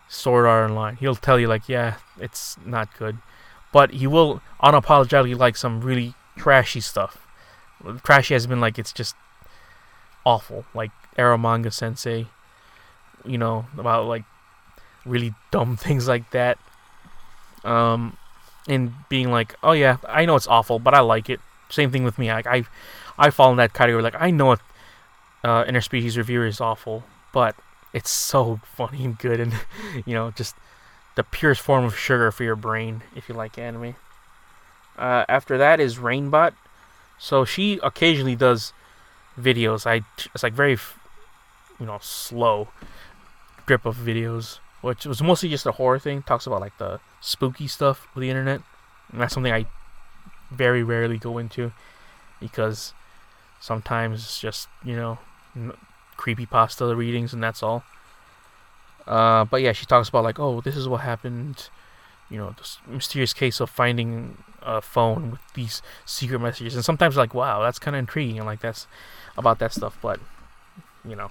[0.09, 0.97] Sword Art Online.
[0.97, 3.19] He'll tell you like, yeah, it's not good,
[3.73, 7.27] but he will unapologetically like some really trashy stuff
[8.03, 9.15] Trashy has been like it's just
[10.25, 10.65] awful.
[10.75, 12.27] Like Eromanga Sensei,
[13.25, 14.25] you know, about like
[15.05, 16.59] really dumb things like that.
[17.65, 18.17] Um,
[18.69, 21.41] and being like, oh yeah, I know it's awful, but I like it.
[21.69, 22.33] Same thing with me.
[22.33, 22.65] Like I,
[23.19, 24.03] I fall in that category.
[24.03, 24.61] Like I know it,
[25.45, 27.57] uh, interspecies reviewer is awful, but
[27.93, 29.55] it's so funny and good, and
[30.07, 30.55] you know, just
[31.17, 33.97] the purest form of sugar for your brain if you like anime.
[34.99, 36.53] Uh, after that is ReignBot.
[37.19, 38.73] So she occasionally does
[39.39, 39.87] videos.
[39.87, 40.05] I
[40.35, 40.79] it's like very,
[41.79, 42.69] you know, slow
[43.67, 46.23] grip of videos, which was mostly just a horror thing.
[46.23, 48.63] Talks about like the spooky stuff of the internet,
[49.13, 49.67] and that's something I
[50.51, 51.73] very rarely go into
[52.41, 52.93] because
[53.61, 55.19] sometimes it's just you know
[56.17, 57.85] creepy pasta readings and that's all.
[59.07, 61.69] Uh, but yeah, she talks about like, oh, this is what happened
[62.31, 67.17] you know, this mysterious case of finding a phone with these secret messages, and sometimes
[67.17, 68.87] like, wow, that's kind of intriguing, and like that's
[69.37, 70.21] about that stuff, but
[71.05, 71.31] you know,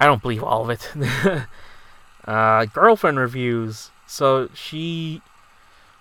[0.00, 0.92] I don't believe all of it.
[2.26, 3.90] uh, girlfriend reviews.
[4.06, 5.22] So she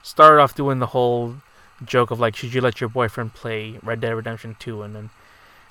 [0.03, 1.35] started off doing the whole
[1.83, 4.81] joke of like, should you let your boyfriend play Red Dead Redemption 2?
[4.81, 5.09] And then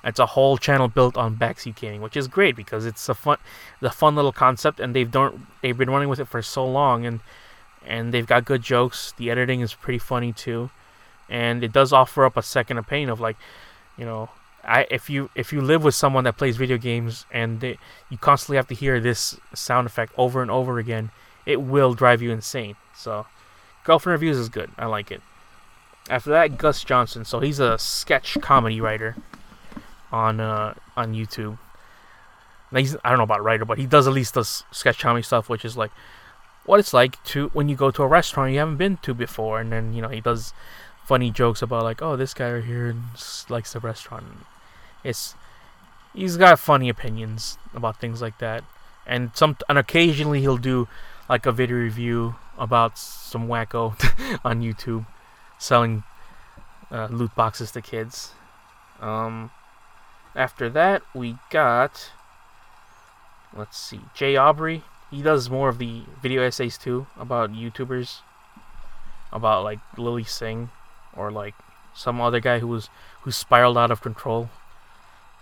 [0.03, 3.37] it's a whole channel built on backseat gaming, which is great because it's a fun,
[3.81, 7.05] the fun little concept, and they've done they've been running with it for so long,
[7.05, 7.21] and
[7.85, 9.13] and they've got good jokes.
[9.17, 10.69] The editing is pretty funny too,
[11.27, 13.35] and it does offer up a second opinion of like,
[13.97, 14.29] you know,
[14.67, 17.77] I if you if you live with someone that plays video games and they,
[18.09, 21.11] you constantly have to hear this sound effect over and over again,
[21.45, 22.75] it will drive you insane.
[22.95, 23.27] So,
[23.83, 24.71] girlfriend reviews is good.
[24.77, 25.21] I like it.
[26.09, 27.25] After that, Gus Johnson.
[27.25, 29.15] So he's a sketch comedy writer
[30.11, 31.57] on uh, on YouTube.
[32.71, 35.49] He's, I don't know about writer, but he does at least does sketch comedy stuff,
[35.49, 35.91] which is like
[36.65, 39.59] what it's like to when you go to a restaurant you haven't been to before,
[39.59, 40.53] and then you know he does
[41.05, 42.95] funny jokes about like, oh, this guy right here
[43.49, 44.25] likes the restaurant.
[45.05, 45.35] It's
[46.15, 48.63] he's got funny opinions about things like that,
[49.05, 50.87] and some and occasionally he'll do
[51.29, 53.93] like a video review about some wacko
[54.43, 55.05] on YouTube
[55.59, 56.03] selling
[56.91, 58.31] uh, loot boxes to kids.
[58.99, 59.51] Um,
[60.35, 62.11] after that, we got
[63.55, 64.83] let's see, J Aubrey.
[65.11, 68.21] He does more of the video essays too about YouTubers,
[69.31, 70.71] about like Lilly Singh
[71.15, 71.53] or like
[71.93, 72.89] some other guy who was
[73.21, 74.49] who spiraled out of control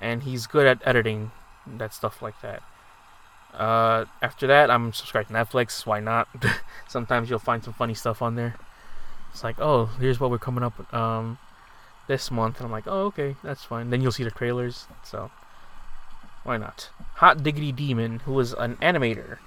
[0.03, 1.31] and he's good at editing
[1.65, 2.61] that stuff like that.
[3.53, 5.85] Uh, after that, I'm subscribed to Netflix.
[5.85, 6.27] Why not?
[6.87, 8.55] Sometimes you'll find some funny stuff on there.
[9.31, 11.37] It's like, oh, here's what we're coming up um,
[12.07, 13.89] this month, and I'm like, oh, okay, that's fine.
[13.89, 14.87] Then you'll see the trailers.
[15.03, 15.31] So
[16.43, 16.89] why not?
[17.15, 19.37] Hot Diggity Demon, who was an animator,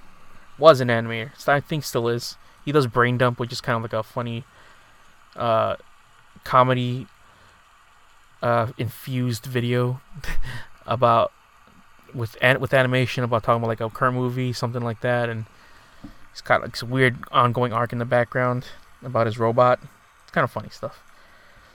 [0.58, 1.30] was an animator.
[1.48, 2.36] I think still is.
[2.64, 4.44] He does Brain Dump, which is kind of like a funny
[5.36, 5.76] uh,
[6.44, 7.06] comedy
[8.42, 10.00] uh, infused video
[10.86, 11.32] about
[12.14, 15.46] with an, with animation about talking about like a current movie, something like that, and
[16.32, 18.66] he's got like some weird ongoing arc in the background
[19.02, 19.80] about his robot.
[20.22, 21.02] It's kind of funny stuff.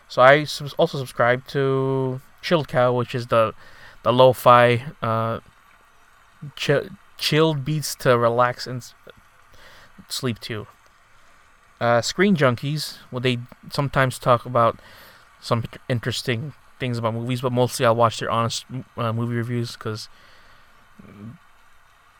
[0.07, 0.45] So I
[0.77, 3.53] also subscribe to Chilled Cow, which is the
[4.03, 5.39] the lo-fi uh,
[6.55, 8.83] ch- chilled beats to relax and
[10.09, 10.67] sleep to.
[11.79, 13.39] Uh, Screen Junkies, well, they
[13.71, 14.79] sometimes talk about
[15.41, 18.65] some interesting things about movies, but mostly I'll watch their honest
[18.97, 20.07] uh, movie reviews because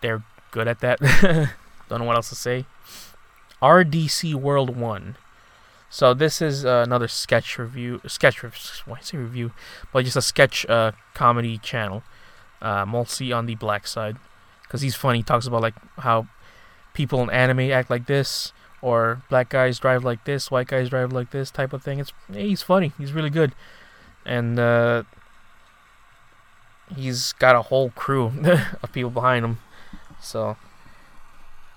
[0.01, 0.99] they're good at that.
[1.89, 2.65] Don't know what else to say.
[3.61, 5.15] RDC World One.
[5.89, 8.41] So this is uh, another sketch review, sketch
[8.85, 9.51] why say review,
[9.91, 12.01] but just a sketch uh, comedy channel,
[12.61, 14.15] uh, mostly on the black side,
[14.63, 15.19] because he's funny.
[15.19, 16.27] He talks about like how
[16.93, 21.11] people in anime act like this, or black guys drive like this, white guys drive
[21.13, 21.99] like this type of thing.
[21.99, 22.91] It's he's funny.
[22.97, 23.53] He's really good,
[24.25, 25.03] and uh,
[26.95, 28.31] he's got a whole crew
[28.83, 29.59] of people behind him.
[30.19, 30.57] So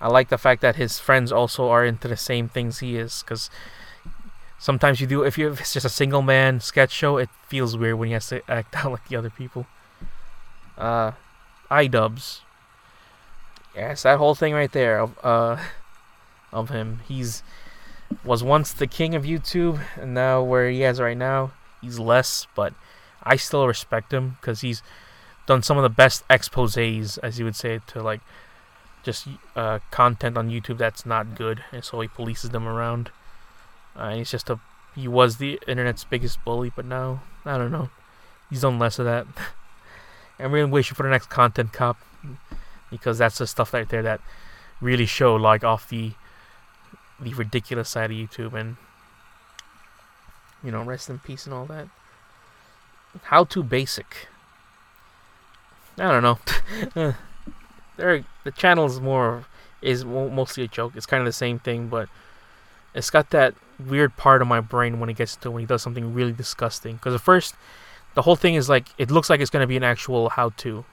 [0.01, 3.21] I like the fact that his friends also are into the same things he is,
[3.21, 3.49] because
[4.57, 7.77] sometimes you do if you if it's just a single man sketch show, it feels
[7.77, 9.67] weird when he has to act out like the other people.
[10.77, 11.11] Uh,
[11.69, 12.41] iDubbbz.
[13.75, 15.07] Yes, that whole thing right there.
[15.23, 15.59] Uh
[16.55, 17.01] of him.
[17.07, 17.43] He's
[18.23, 21.51] was once the king of YouTube, and now where he is right now,
[21.81, 22.47] he's less.
[22.55, 22.73] But
[23.21, 24.81] I still respect him because he's
[25.45, 28.21] done some of the best exposés, as you would say, to like
[29.03, 33.11] just uh, content on YouTube that's not good, and so he polices them around.
[33.95, 34.59] Uh, he's just a
[34.95, 37.89] he was the internet's biggest bully, but now I don't know.
[38.49, 39.27] He's done less of that.
[40.39, 41.97] I'm really wishing for the next content cop
[42.89, 44.21] because that's the stuff right there that
[44.81, 46.11] really show like off the
[47.19, 48.77] the ridiculous side of YouTube and
[50.65, 51.87] you know, rest in peace and all that.
[53.23, 54.27] How to basic.
[55.97, 56.39] I don't know.
[56.95, 57.13] Uh,
[57.97, 59.45] there, the channel is more
[59.81, 60.93] is mostly a joke.
[60.95, 62.09] It's kind of the same thing, but
[62.93, 65.81] it's got that weird part of my brain when it gets to when he does
[65.81, 66.95] something really disgusting.
[66.95, 67.55] Because at first,
[68.13, 70.83] the whole thing is like it looks like it's gonna be an actual how-to.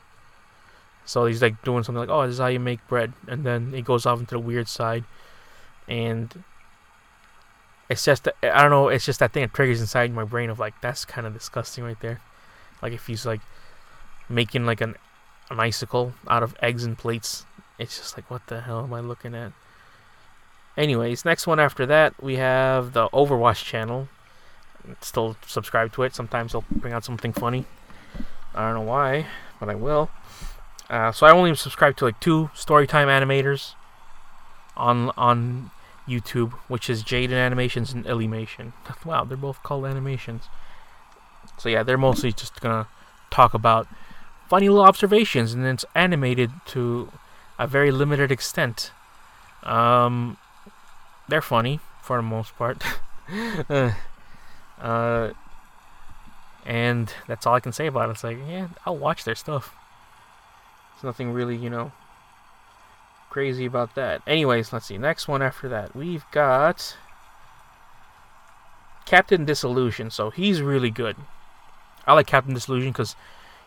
[1.05, 3.73] So he's like doing something like, "Oh, this is how you make bread," and then
[3.75, 5.05] it goes off into the weird side
[5.93, 6.43] and
[7.91, 8.89] it's just I don't know.
[8.89, 11.85] It's just that thing that triggers inside my brain of like that's kind of disgusting
[11.85, 12.23] right there.
[12.81, 13.43] Like if he's like
[14.29, 14.97] making like an
[15.51, 17.45] an icicle out of eggs and plates,
[17.79, 19.53] it's just like what the hell am I looking at?
[20.79, 24.09] Anyways, next one after that we have the Overwatch channel.
[25.03, 26.15] Still subscribe to it.
[26.15, 27.67] Sometimes they'll bring out something funny.
[28.55, 29.27] I don't know why,
[29.61, 30.11] but I will.
[30.89, 33.75] Uh, so I only subscribe to like two Storytime animators
[34.77, 35.71] on on
[36.09, 38.73] YouTube, which is Jaden Animations and Illymation.
[39.05, 40.45] Wow, they're both called animations.
[41.59, 42.87] So yeah, they're mostly just gonna
[43.31, 43.89] talk about
[44.49, 47.11] funny little observations, and it's animated to
[47.59, 48.93] a very limited extent.
[49.63, 50.37] Um,
[51.29, 52.83] they're funny for the most part.
[54.81, 55.31] uh,
[56.65, 58.13] and that's all I can say about it.
[58.13, 59.75] It's like, yeah, I'll watch their stuff.
[60.95, 61.93] It's nothing really, you know,
[63.33, 64.21] crazy about that.
[64.27, 64.99] Anyways, let's see.
[64.99, 66.99] Next one after that, we've got
[69.07, 70.11] Captain Disillusion.
[70.11, 71.17] So he's really good.
[72.07, 73.17] I like Captain Disillusion because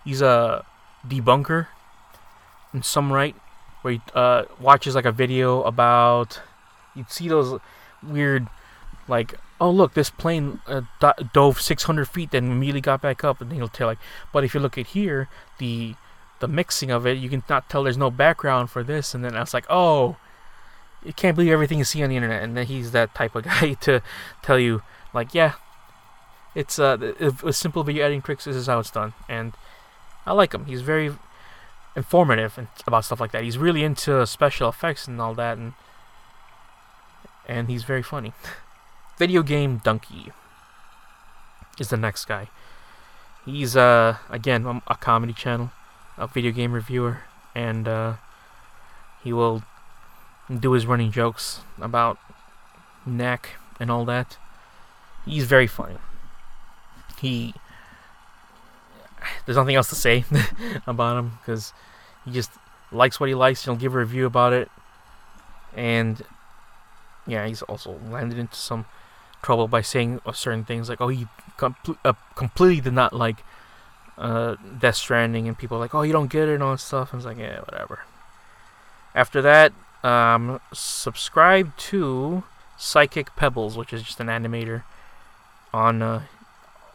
[0.04, 0.64] he's a
[1.08, 1.66] debunker
[2.76, 3.36] in some right,
[3.82, 6.42] where he uh, watches like a video about.
[6.94, 7.60] You'd see those
[8.04, 8.48] weird,
[9.08, 10.82] like, oh look, this plane uh,
[11.34, 13.98] dove 600 feet, then immediately got back up, and he'll tell like,
[14.32, 15.96] but if you look at here, the
[16.40, 19.36] the mixing of it, you can not tell there's no background for this, and then
[19.36, 20.18] I was like, oh,
[21.04, 23.44] you can't believe everything you see on the internet, and then he's that type of
[23.46, 24.02] guy to
[24.42, 24.82] tell you,
[25.14, 25.54] like, yeah,
[26.54, 27.14] it's uh,
[27.44, 28.46] a simple video editing tricks.
[28.46, 29.54] This is how it's done, and
[30.26, 30.66] I like him.
[30.66, 31.12] He's very
[31.96, 33.44] informative and about stuff like that.
[33.44, 35.74] He's really into special effects and all that, and
[37.48, 38.34] and he's very funny.
[39.18, 40.32] Video game dunkey
[41.80, 42.50] is the next guy.
[43.46, 45.72] He's uh again a comedy channel
[46.18, 47.20] a video game reviewer,
[47.54, 48.14] and uh,
[49.24, 49.64] he will
[50.60, 52.18] do his running jokes about
[53.06, 54.38] neck and all that.
[55.26, 55.98] He's very funny.
[57.20, 57.54] He
[59.46, 60.24] there's nothing else to say
[60.88, 61.74] about him because
[62.24, 62.52] he just
[62.92, 63.66] likes what he likes.
[63.66, 64.70] and He'll give a review about it,
[65.76, 66.24] and
[67.28, 68.86] yeah, he's also landed into some
[69.42, 73.44] trouble by saying certain things like, "Oh, he com- uh, completely did not like
[74.18, 77.10] uh, Death Stranding, and people like, "Oh, you don't get it," and all that stuff.
[77.14, 78.00] I was like, yeah, whatever.
[79.14, 82.44] After that, um, subscribe to
[82.78, 84.84] Psychic Pebbles, which is just an animator
[85.74, 86.24] on uh,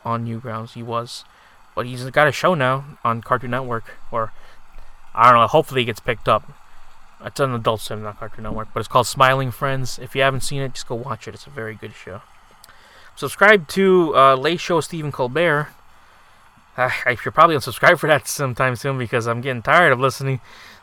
[0.04, 0.72] on Newgrounds.
[0.72, 1.24] He was,
[1.74, 4.32] but he's got a show now on Cartoon Network, or
[5.14, 5.46] I don't know.
[5.46, 6.52] Hopefully, it gets picked up.
[7.22, 9.98] It's an Adult Swim, not Cartoon Network, but it's called Smiling Friends.
[9.98, 11.34] If you haven't seen it, just go watch it.
[11.34, 12.22] It's a very good show.
[13.14, 15.68] Subscribe to uh, Late Show Stephen Colbert
[16.76, 20.40] I, should probably unsubscribe for that sometime soon because I'm getting tired of listening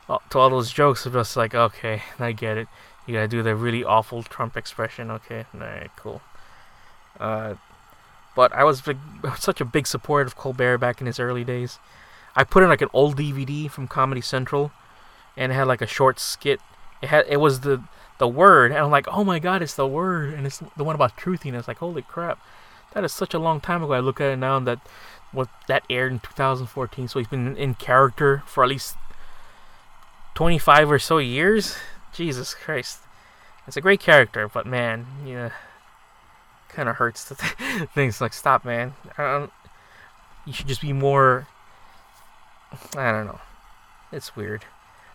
[0.07, 1.05] to all those jokes.
[1.05, 2.67] I'm just like, okay, I get it.
[3.05, 5.09] You gotta do the really awful Trump expression.
[5.11, 6.21] Okay, alright, cool.
[7.19, 7.55] Uh,
[8.35, 8.97] but I was big,
[9.39, 11.79] such a big supporter of Colbert back in his early days.
[12.35, 14.71] I put in like an old DVD from Comedy Central,
[15.35, 16.59] and it had like a short skit.
[17.01, 17.81] It had it was the
[18.19, 20.95] the word, and I'm like, oh my god, it's the word, and it's the one
[20.95, 21.67] about truthiness.
[21.67, 22.39] Like, holy crap,
[22.93, 23.93] that is such a long time ago.
[23.93, 24.79] I look at it now, and that
[25.38, 27.07] what that aired in 2014.
[27.07, 28.95] So he's been in character for at least
[30.33, 31.77] 25 or so years.
[32.11, 32.99] Jesus Christ,
[33.67, 35.51] it's a great character, but man, yeah,
[36.69, 38.93] kind of hurts to th- things like stop, man.
[39.17, 41.47] you should just be more.
[42.97, 43.39] I don't know.
[44.11, 44.65] It's weird.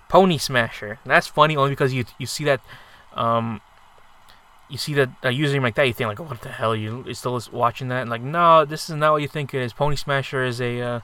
[0.08, 1.00] Pony Smasher.
[1.04, 2.60] That's funny only because you you see that
[3.14, 3.60] um,
[4.72, 6.74] you see that a username like that, you think like, what the hell?
[6.74, 8.00] You still watching that?
[8.00, 9.74] And like, no, this is not what you think it is.
[9.74, 11.00] Pony Smasher is a uh,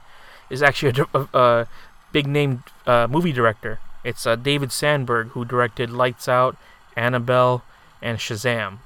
[0.49, 1.69] is actually a, a, a
[2.11, 3.79] big name uh, movie director.
[4.03, 6.57] It's uh, David Sandberg who directed Lights Out,
[6.97, 7.63] Annabelle,
[8.01, 8.79] and Shazam,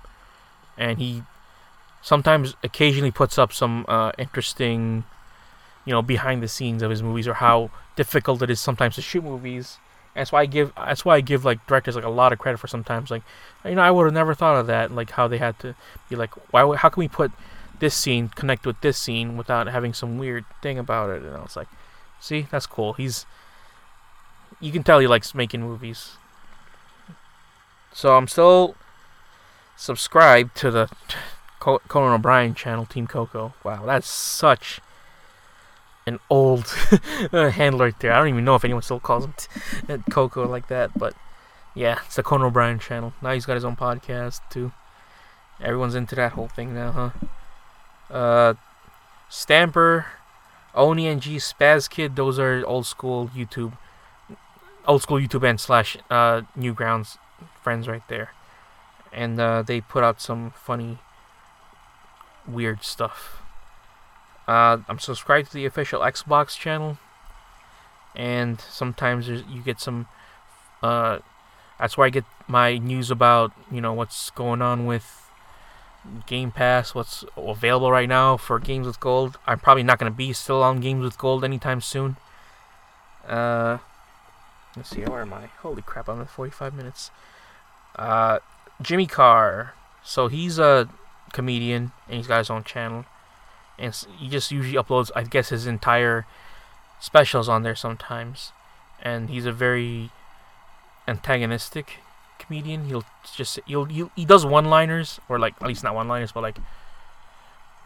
[0.76, 1.22] and he
[2.02, 5.04] sometimes occasionally puts up some uh, interesting,
[5.84, 9.02] you know, behind the scenes of his movies or how difficult it is sometimes to
[9.02, 9.78] shoot movies
[10.14, 12.58] that's why I give that's why I give like directors like a lot of credit
[12.58, 13.22] for sometimes like
[13.64, 15.74] you know I would have never thought of that like how they had to
[16.08, 17.32] be like why how can we put
[17.78, 21.22] this scene connect with this scene without having some weird thing about it?
[21.22, 21.68] And I was like
[22.20, 22.92] see that's cool.
[22.94, 23.26] He's
[24.60, 26.12] you can tell he likes making movies.
[27.94, 28.76] So I'm still
[29.76, 30.88] subscribed to the
[31.60, 33.54] Conan O'Brien channel Team Coco.
[33.64, 34.80] Wow that's such
[36.06, 36.66] an old
[37.32, 38.12] handle right there.
[38.12, 39.34] I don't even know if anyone still calls him
[39.86, 41.14] t- Coco like that, but
[41.74, 43.12] yeah, it's the Conan O'Brien channel.
[43.22, 44.72] Now he's got his own podcast too.
[45.60, 47.12] Everyone's into that whole thing now,
[48.10, 48.14] huh?
[48.14, 48.54] Uh,
[49.28, 50.06] Stamper,
[50.74, 53.76] Oney and G Spaz Kid, those are old school YouTube,
[54.86, 57.18] old school YouTube and slash uh, Newgrounds
[57.62, 58.32] friends right there,
[59.12, 60.98] and uh, they put out some funny,
[62.46, 63.41] weird stuff.
[64.48, 66.98] Uh, I'm subscribed to the official Xbox channel,
[68.14, 70.08] and sometimes you get some.
[70.82, 71.18] Uh,
[71.78, 75.30] that's where I get my news about you know what's going on with
[76.26, 79.38] Game Pass, what's available right now for Games with Gold.
[79.46, 82.16] I'm probably not gonna be still on Games with Gold anytime soon.
[83.26, 83.78] Uh,
[84.76, 85.46] let's see, where am I?
[85.60, 87.10] Holy crap, I'm at 45 minutes.
[87.96, 88.40] Uh,
[88.80, 89.74] Jimmy Carr.
[90.02, 90.88] So he's a
[91.32, 93.04] comedian and he's got his own channel,
[93.82, 96.24] and he just usually uploads, I guess, his entire
[97.00, 98.52] specials on there sometimes.
[99.02, 100.10] And he's a very
[101.08, 101.98] antagonistic
[102.38, 102.86] comedian.
[102.86, 103.04] He'll
[103.34, 106.58] just he'll, he'll he does one-liners or like at least not one-liners, but like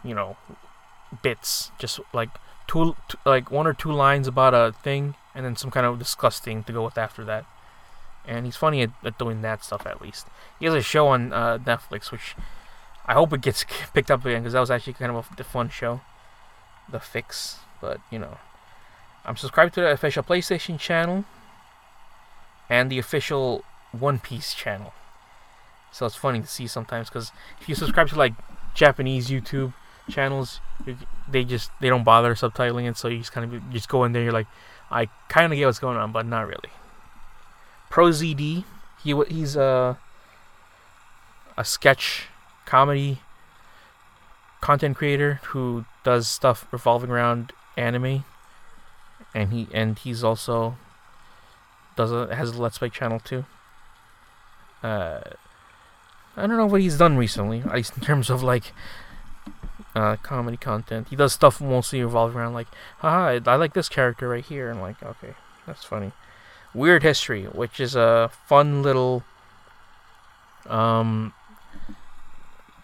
[0.03, 0.37] you know
[1.23, 2.29] bits, just like
[2.67, 2.95] two,
[3.25, 6.71] like one or two lines about a thing, and then some kind of disgusting to
[6.71, 7.45] go with after that.
[8.23, 10.27] And he's funny at, at doing that stuff at least.
[10.59, 12.35] He has a show on uh, Netflix, which
[13.07, 15.69] I hope it gets picked up again because that was actually kind of a fun
[15.69, 16.01] show.
[16.89, 18.37] The Fix, but you know,
[19.25, 21.25] I'm subscribed to the official PlayStation channel
[22.69, 24.93] and the official One Piece channel.
[25.91, 28.33] So it's funny to see sometimes because if you subscribe to like
[28.73, 29.73] Japanese YouTube
[30.09, 30.61] channels,
[31.27, 34.13] they just they don't bother subtitling it, so you just kind of just go in
[34.13, 34.23] there.
[34.23, 34.47] You're like,
[34.89, 36.69] I kind of get what's going on, but not really.
[37.89, 38.63] ProZD,
[39.03, 39.97] he he's a
[41.57, 42.27] a sketch
[42.67, 43.19] comedy
[44.61, 48.25] content creator who does stuff revolving around anime,
[49.33, 50.77] and he and he's also
[51.95, 53.45] does a has a let's play channel too.
[54.83, 55.21] Uh,
[56.35, 58.73] I don't know what he's done recently, at least in terms of like
[59.95, 61.07] uh, comedy content.
[61.09, 62.67] He does stuff mostly revolving around like,
[62.99, 65.33] haha, I like this character right here, and like, okay,
[65.65, 66.11] that's funny.
[66.73, 69.23] Weird History, which is a fun little
[70.67, 71.33] um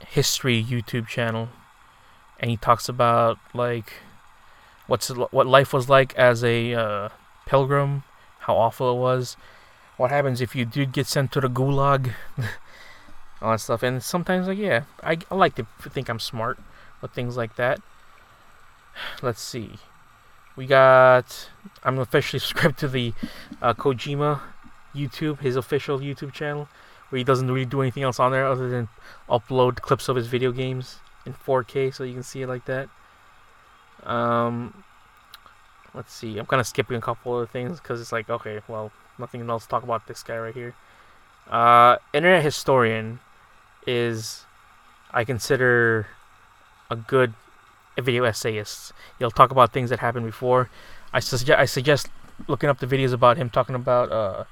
[0.05, 1.49] history YouTube channel,
[2.39, 3.93] and he talks about like
[4.87, 7.09] what's what life was like as a uh,
[7.45, 8.03] pilgrim,
[8.39, 9.37] how awful it was,
[9.97, 12.13] what happens if you did get sent to the gulag,
[13.41, 13.83] all that stuff.
[13.83, 16.59] And sometimes like yeah, I, I like to think I'm smart
[17.01, 17.79] with things like that.
[19.21, 19.77] Let's see.
[20.55, 21.49] We got.
[21.83, 23.13] I'm officially subscribed to the
[23.61, 24.41] uh, Kojima
[24.93, 26.67] YouTube, his official YouTube channel
[27.13, 28.89] where he doesn't really do anything else on there other than
[29.29, 30.97] upload clips of his video games
[31.27, 32.89] in 4K so you can see it like that.
[34.01, 34.83] Um,
[35.93, 36.39] let's see.
[36.39, 39.65] I'm kind of skipping a couple of things because it's like, okay, well, nothing else
[39.65, 40.73] to talk about this guy right here.
[41.47, 43.19] Uh, Internet Historian
[43.85, 44.45] is,
[45.11, 46.07] I consider,
[46.89, 47.35] a good
[47.95, 48.91] video essayist.
[49.19, 50.71] He'll talk about things that happened before.
[51.13, 52.07] I suggest I suggest
[52.47, 54.45] looking up the videos about him talking about uh,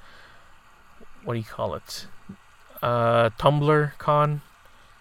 [1.24, 2.06] what do you call it?
[2.82, 4.42] Uh, Tumblr Con,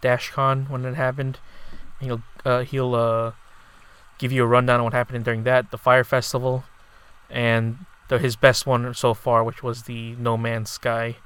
[0.01, 1.39] Dash Con when it happened.
[2.01, 3.33] He'll uh, he'll uh,
[4.19, 6.65] give you a rundown on what happened during that, the Fyre Festival,
[7.29, 7.79] and
[8.09, 11.17] the, his best one so far, which was the No Man's Sky,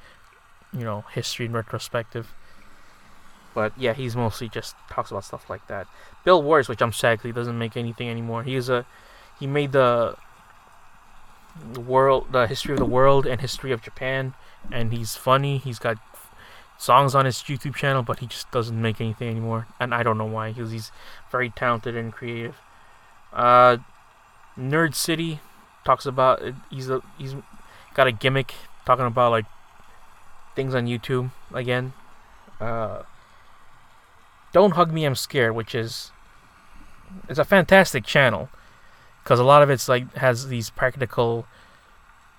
[0.72, 2.32] you know, history and retrospective.
[3.54, 5.86] But yeah, he's mostly just talks about stuff like that.
[6.24, 8.42] Bill Wurtz, which I'm sad he doesn't make anything anymore.
[8.42, 8.84] He's a
[9.38, 10.16] he made the
[11.76, 14.34] world, the history of the world and history of Japan,
[14.72, 15.58] and he's funny.
[15.58, 15.98] He's got
[16.84, 20.18] songs on his YouTube channel, but he just doesn't make anything anymore, and I don't
[20.18, 20.92] know why, because he's
[21.30, 22.56] very talented and creative.
[23.32, 23.78] Uh,
[24.58, 25.40] Nerd City
[25.84, 27.34] talks about he's a, he's
[27.94, 28.54] got a gimmick
[28.86, 29.46] talking about like
[30.54, 31.94] things on YouTube again.
[32.60, 33.02] Uh,
[34.52, 36.12] Don't Hug Me, I'm Scared, which is
[37.28, 38.48] it's a fantastic channel
[39.22, 41.46] because a lot of it's like has these practical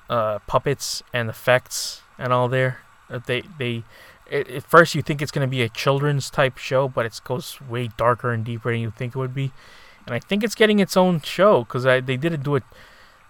[0.09, 2.79] uh, puppets and effects and all there.
[3.09, 3.83] That they they
[4.29, 7.19] it, at first you think it's going to be a children's type show, but it
[7.23, 9.51] goes way darker and deeper than you think it would be.
[10.05, 12.61] And I think it's getting its own show because they did do a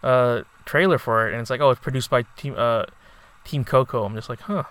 [0.04, 2.86] uh, trailer for it, and it's like, oh, it's produced by Team uh,
[3.44, 4.04] Team Coco.
[4.04, 4.64] I'm just like, huh.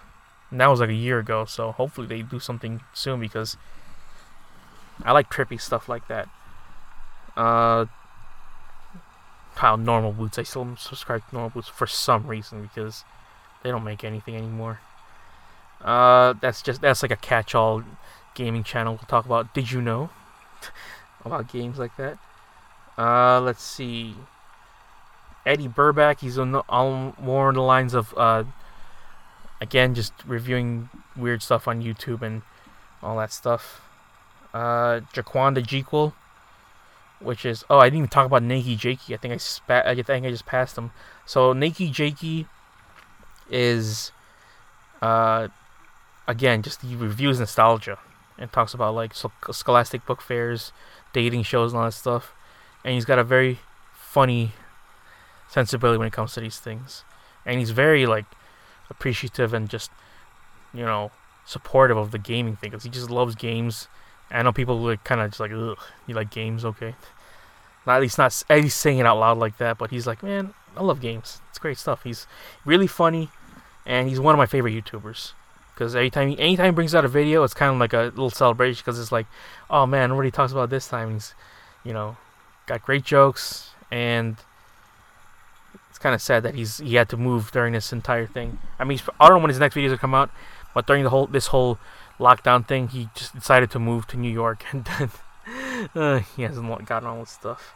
[0.51, 3.57] And that was like a year ago, so hopefully they do something soon because
[5.03, 6.29] I like trippy stuff like that.
[7.37, 7.87] Uh,
[9.57, 10.39] how normal boots?
[10.39, 13.05] I still subscribe to normal boots for some reason because
[13.63, 14.81] they don't make anything anymore.
[15.85, 17.85] Uh, that's just that's like a catch-all
[18.35, 18.95] gaming channel.
[18.95, 19.53] We'll talk about.
[19.53, 20.09] Did you know
[21.25, 22.19] about games like that?
[22.97, 24.15] Uh, let's see.
[25.45, 26.21] Eddie Burback.
[26.21, 28.45] He's on, the, on more on the lines of uh,
[29.61, 32.43] again just reviewing weird stuff on YouTube and
[33.03, 33.83] all that stuff.
[34.55, 36.15] Uh, Jaquan the Jequel,
[37.21, 39.13] which is oh I didn't even talk about Nakey Jakey.
[39.13, 39.87] I think I spat.
[39.87, 40.93] I think I just passed him.
[41.27, 42.47] So Nakey Jakey
[43.51, 44.13] is
[45.03, 45.49] uh
[46.27, 47.99] again, just he reviews nostalgia
[48.39, 49.13] and talks about like
[49.51, 50.73] scholastic book fairs,
[51.13, 52.35] dating shows, and all that stuff.
[52.85, 53.59] And he's got a very
[53.93, 54.53] funny
[55.49, 57.05] sensibility when it comes to these things.
[57.47, 58.27] And he's very like
[58.91, 59.91] appreciative and just
[60.73, 61.11] you know
[61.47, 63.89] supportive of the gaming thing because he just loves games.
[64.31, 66.95] I know people like kind of just like, ugh, you like games, okay?
[67.87, 70.23] Not at least not at least saying it out loud like that, but he's like,
[70.23, 71.41] man, I love games.
[71.51, 72.03] It's great stuff.
[72.03, 72.27] He's
[72.65, 73.29] really funny,
[73.87, 75.33] and he's one of my favorite YouTubers
[75.75, 78.31] because anytime he, anytime he brings out a video, it's kind of like a little
[78.31, 79.27] celebration because it's like,
[79.69, 81.35] oh man, he talks about this time, he's,
[81.85, 82.17] you know,
[82.67, 84.37] got great jokes, and
[85.91, 88.59] it's kind of sad that he's he had to move during this entire thing.
[88.79, 90.31] I mean, I don't know when his next videos will come out,
[90.75, 91.79] but during the whole this whole
[92.19, 95.11] lockdown thing, he just decided to move to New York, and then
[95.95, 97.75] uh, he hasn't gotten all this stuff.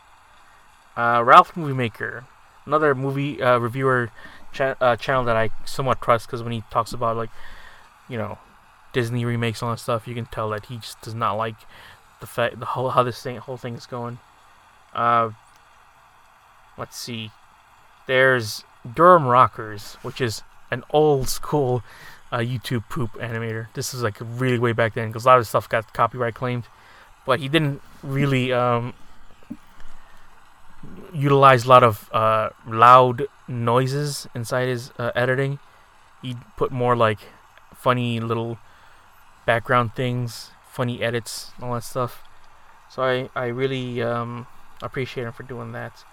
[0.96, 2.26] Uh, Ralph Movie Maker,
[2.66, 4.10] another movie uh, reviewer
[4.52, 7.30] cha- uh, channel that I somewhat trust because when he talks about like,
[8.08, 8.38] you know,
[8.92, 11.56] Disney remakes all that stuff, you can tell that he just does not like
[12.20, 14.18] the fact the whole how this thing whole thing is going.
[14.94, 15.30] Uh,
[16.76, 17.30] let's see.
[18.06, 21.82] There's Durham Rockers, which is an old school
[22.32, 23.68] uh, YouTube poop animator.
[23.74, 26.64] This is like really way back then because a lot of stuff got copyright claimed,
[27.26, 28.94] but he didn't really um,
[31.12, 35.58] utilize a lot of uh, loud noises inside his uh, editing.
[36.22, 37.20] He put more like
[37.78, 38.58] funny little
[39.46, 42.22] background things, funny edits, all that stuff.
[42.90, 44.46] So I I really um,
[44.82, 46.04] appreciate him for doing that.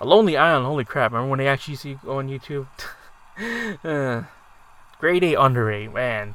[0.00, 1.12] A Lonely Island, holy crap!
[1.12, 2.66] Remember when they actually to go on YouTube?
[3.84, 4.24] uh,
[4.98, 6.34] grade A under A, man.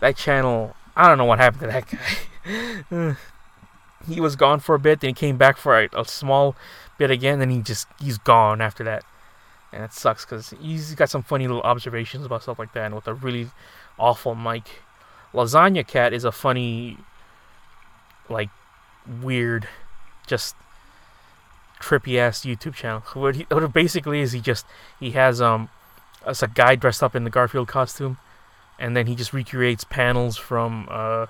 [0.00, 3.16] That channel, I don't know what happened to that guy.
[4.08, 6.56] he was gone for a bit, then he came back for a, a small
[6.98, 9.04] bit again, then he just he's gone after that,
[9.72, 12.94] and it sucks because he's got some funny little observations about stuff like that, and
[12.94, 13.50] with a really
[13.98, 14.82] awful mic.
[15.32, 16.98] Lasagna Cat is a funny,
[18.28, 18.48] like,
[19.22, 19.68] weird,
[20.26, 20.56] just
[21.80, 23.02] trippy ass YouTube channel.
[23.14, 24.66] What, he, what basically is, he just
[24.98, 25.68] he has um,
[26.26, 28.18] it's a guy dressed up in the Garfield costume,
[28.78, 31.26] and then he just recreates panels from uh,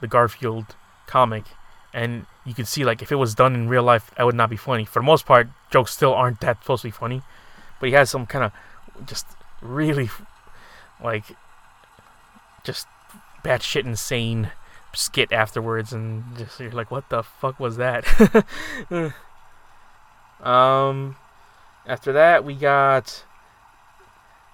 [0.00, 0.76] the Garfield
[1.06, 1.44] comic,
[1.92, 4.50] and you can see like if it was done in real life, that would not
[4.50, 4.84] be funny.
[4.84, 7.22] For the most part, jokes still aren't that supposed to be funny,
[7.80, 8.52] but he has some kind of
[9.06, 9.26] just
[9.62, 10.10] really
[11.02, 11.24] like
[12.68, 12.86] just
[13.42, 14.50] batshit insane
[14.94, 18.04] skit afterwards, and just you're like, what the fuck was that?
[20.40, 21.16] Um,
[21.86, 23.24] after that, we got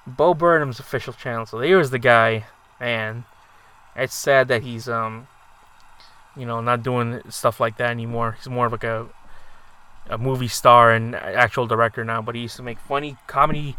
[0.06, 1.46] Bo Burnham's official channel.
[1.46, 2.46] So there was the guy,
[2.80, 3.24] man.
[3.94, 5.28] it's sad that he's um,
[6.36, 8.32] you know, not doing stuff like that anymore.
[8.38, 9.06] He's more of like a
[10.08, 12.22] a movie star and actual director now.
[12.22, 13.76] But he used to make funny comedy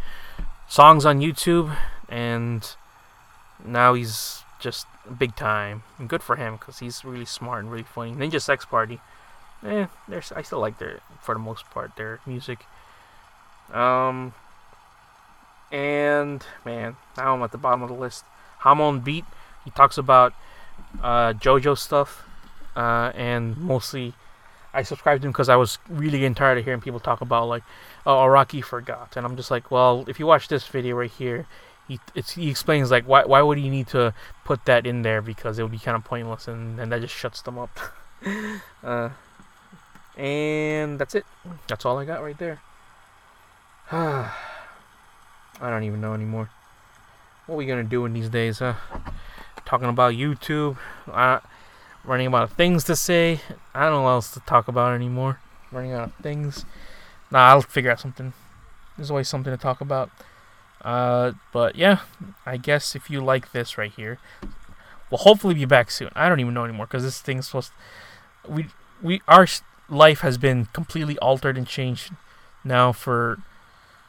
[0.68, 1.76] songs on YouTube,
[2.08, 2.76] and
[3.68, 4.88] now he's just
[5.18, 5.84] big time.
[6.00, 8.14] And good for him because he's really smart and really funny.
[8.14, 9.00] Ninja Sex Party
[9.66, 12.66] eh, there's I still like their for the most part their music.
[13.74, 14.34] Um,
[15.72, 18.24] and man, now I'm at the bottom of the list.
[18.60, 19.26] Hamon Beat.
[19.64, 20.34] He talks about
[21.02, 22.24] uh, JoJo stuff,
[22.76, 24.14] uh, and mostly
[24.74, 27.48] I subscribed to him because I was really getting tired of hearing people talk about
[27.48, 27.64] like,
[28.06, 31.48] oh, Araki forgot, and I'm just like, well, if you watch this video right here,
[31.88, 32.00] he
[32.34, 34.14] he explains like why why would he need to
[34.44, 37.16] put that in there because it would be kind of pointless, and and that just
[37.16, 37.80] shuts them up.
[38.84, 39.10] uh,
[40.18, 41.26] and that's it.
[41.68, 42.62] That's all I got right there.
[43.92, 44.32] I
[45.62, 46.50] don't even know anymore.
[47.46, 48.74] What are we gonna do in these days, huh?
[49.66, 50.78] Talking about YouTube,
[51.12, 51.40] uh,
[52.04, 53.42] running out of things to say.
[53.74, 55.40] I don't know what else to talk about anymore.
[55.72, 56.66] Running out of things.
[57.30, 58.34] Nah, I'll figure out something.
[58.98, 60.10] There's always something to talk about.
[60.86, 62.02] Uh, but yeah,
[62.46, 64.20] I guess if you like this right here,
[65.10, 66.12] we'll hopefully be back soon.
[66.16, 67.72] I don't even know anymore because this thing's supposed.
[68.44, 68.68] To, we
[69.02, 69.48] we are
[69.90, 72.12] life has been completely altered and changed
[72.64, 73.40] now for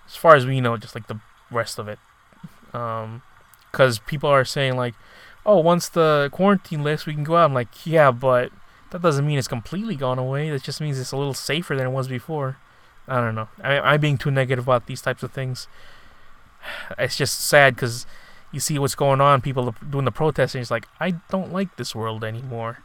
[0.07, 1.19] as far as we know just like the
[1.51, 1.99] rest of it.
[2.75, 3.23] Um
[3.73, 4.95] because people are saying like
[5.47, 7.47] oh once the quarantine lifts we can go out.
[7.47, 8.53] I'm like yeah but
[8.91, 10.51] that doesn't mean it's completely gone away.
[10.51, 12.59] That just means it's a little safer than it was before.
[13.09, 13.49] I don't know.
[13.63, 15.69] I, i'm being too negative about these types of things
[16.99, 18.07] it's just sad because
[18.53, 21.95] you see what's going on people doing the protesting it's like i don't like this
[21.95, 22.79] world anymore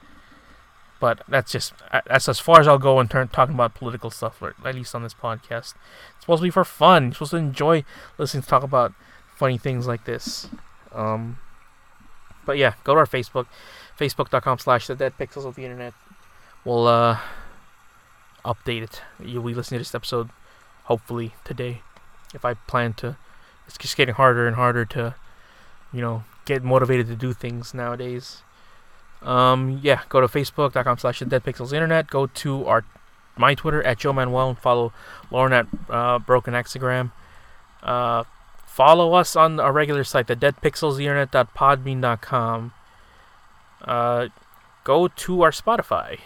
[1.02, 1.74] but that's just
[2.06, 5.02] that's as far as I'll go in turn talking about political stuff, at least on
[5.02, 5.74] this podcast.
[6.14, 7.06] It's supposed to be for fun.
[7.06, 7.84] You're supposed to enjoy
[8.20, 8.94] listening to talk about
[9.36, 10.48] funny things like this.
[10.94, 11.40] Um,
[12.46, 13.48] but yeah, go to our Facebook,
[14.00, 15.96] facebook.com slash the dead pixels of the internet.
[16.64, 17.18] We'll uh,
[18.46, 19.02] update it.
[19.20, 20.30] You'll be listening to this episode
[20.84, 21.82] hopefully today.
[22.36, 23.18] If I plan to,
[23.72, 25.16] it's just getting harder and harder to,
[25.94, 28.44] you know, get motivated to do things nowadays.
[29.22, 32.08] Um, yeah, go to facebook.com slash the dead pixels internet.
[32.08, 32.84] Go to our
[33.38, 34.92] my Twitter at Joe Manuel and follow
[35.32, 37.14] Lorne at uh, Broken Hexagram.
[37.82, 38.26] Uh,
[38.66, 42.74] follow us on our regular site, the deadpixelsinternet.podbean.com.
[43.84, 44.28] Uh,
[44.84, 46.20] go to our Spotify.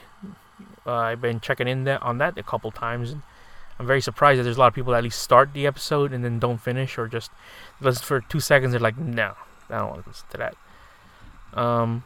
[0.85, 3.11] Uh, I've been checking in that on that a couple times.
[3.11, 3.21] And
[3.77, 6.13] I'm very surprised that there's a lot of people that at least start the episode
[6.13, 7.31] and then don't finish or just
[7.81, 8.71] listen for two seconds.
[8.71, 9.33] They're like, no,
[9.69, 10.55] I don't want to listen to that.
[11.53, 12.03] Um,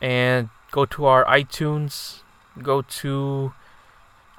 [0.00, 2.20] and go to our iTunes.
[2.62, 3.52] Go to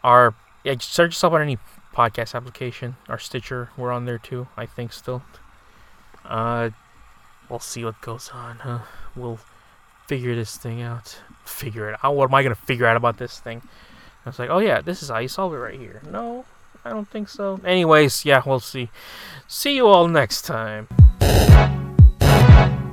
[0.03, 0.33] our
[0.63, 1.57] yeah, search us up on any
[1.93, 2.95] podcast application.
[3.07, 4.47] Our Stitcher, we're on there too.
[4.57, 5.23] I think still.
[6.25, 6.71] Uh,
[7.49, 8.57] we'll see what goes on.
[8.57, 8.79] Huh?
[9.15, 9.39] We'll
[10.07, 11.19] figure this thing out.
[11.45, 12.15] Figure it out.
[12.15, 13.61] What am I gonna figure out about this thing?
[14.27, 16.01] I was like, oh yeah, this is you solve it right here.
[16.11, 16.43] No,
[16.83, 17.61] I don't think so.
[17.63, 18.89] Anyways, yeah, we'll see.
[19.47, 20.89] See you all next time.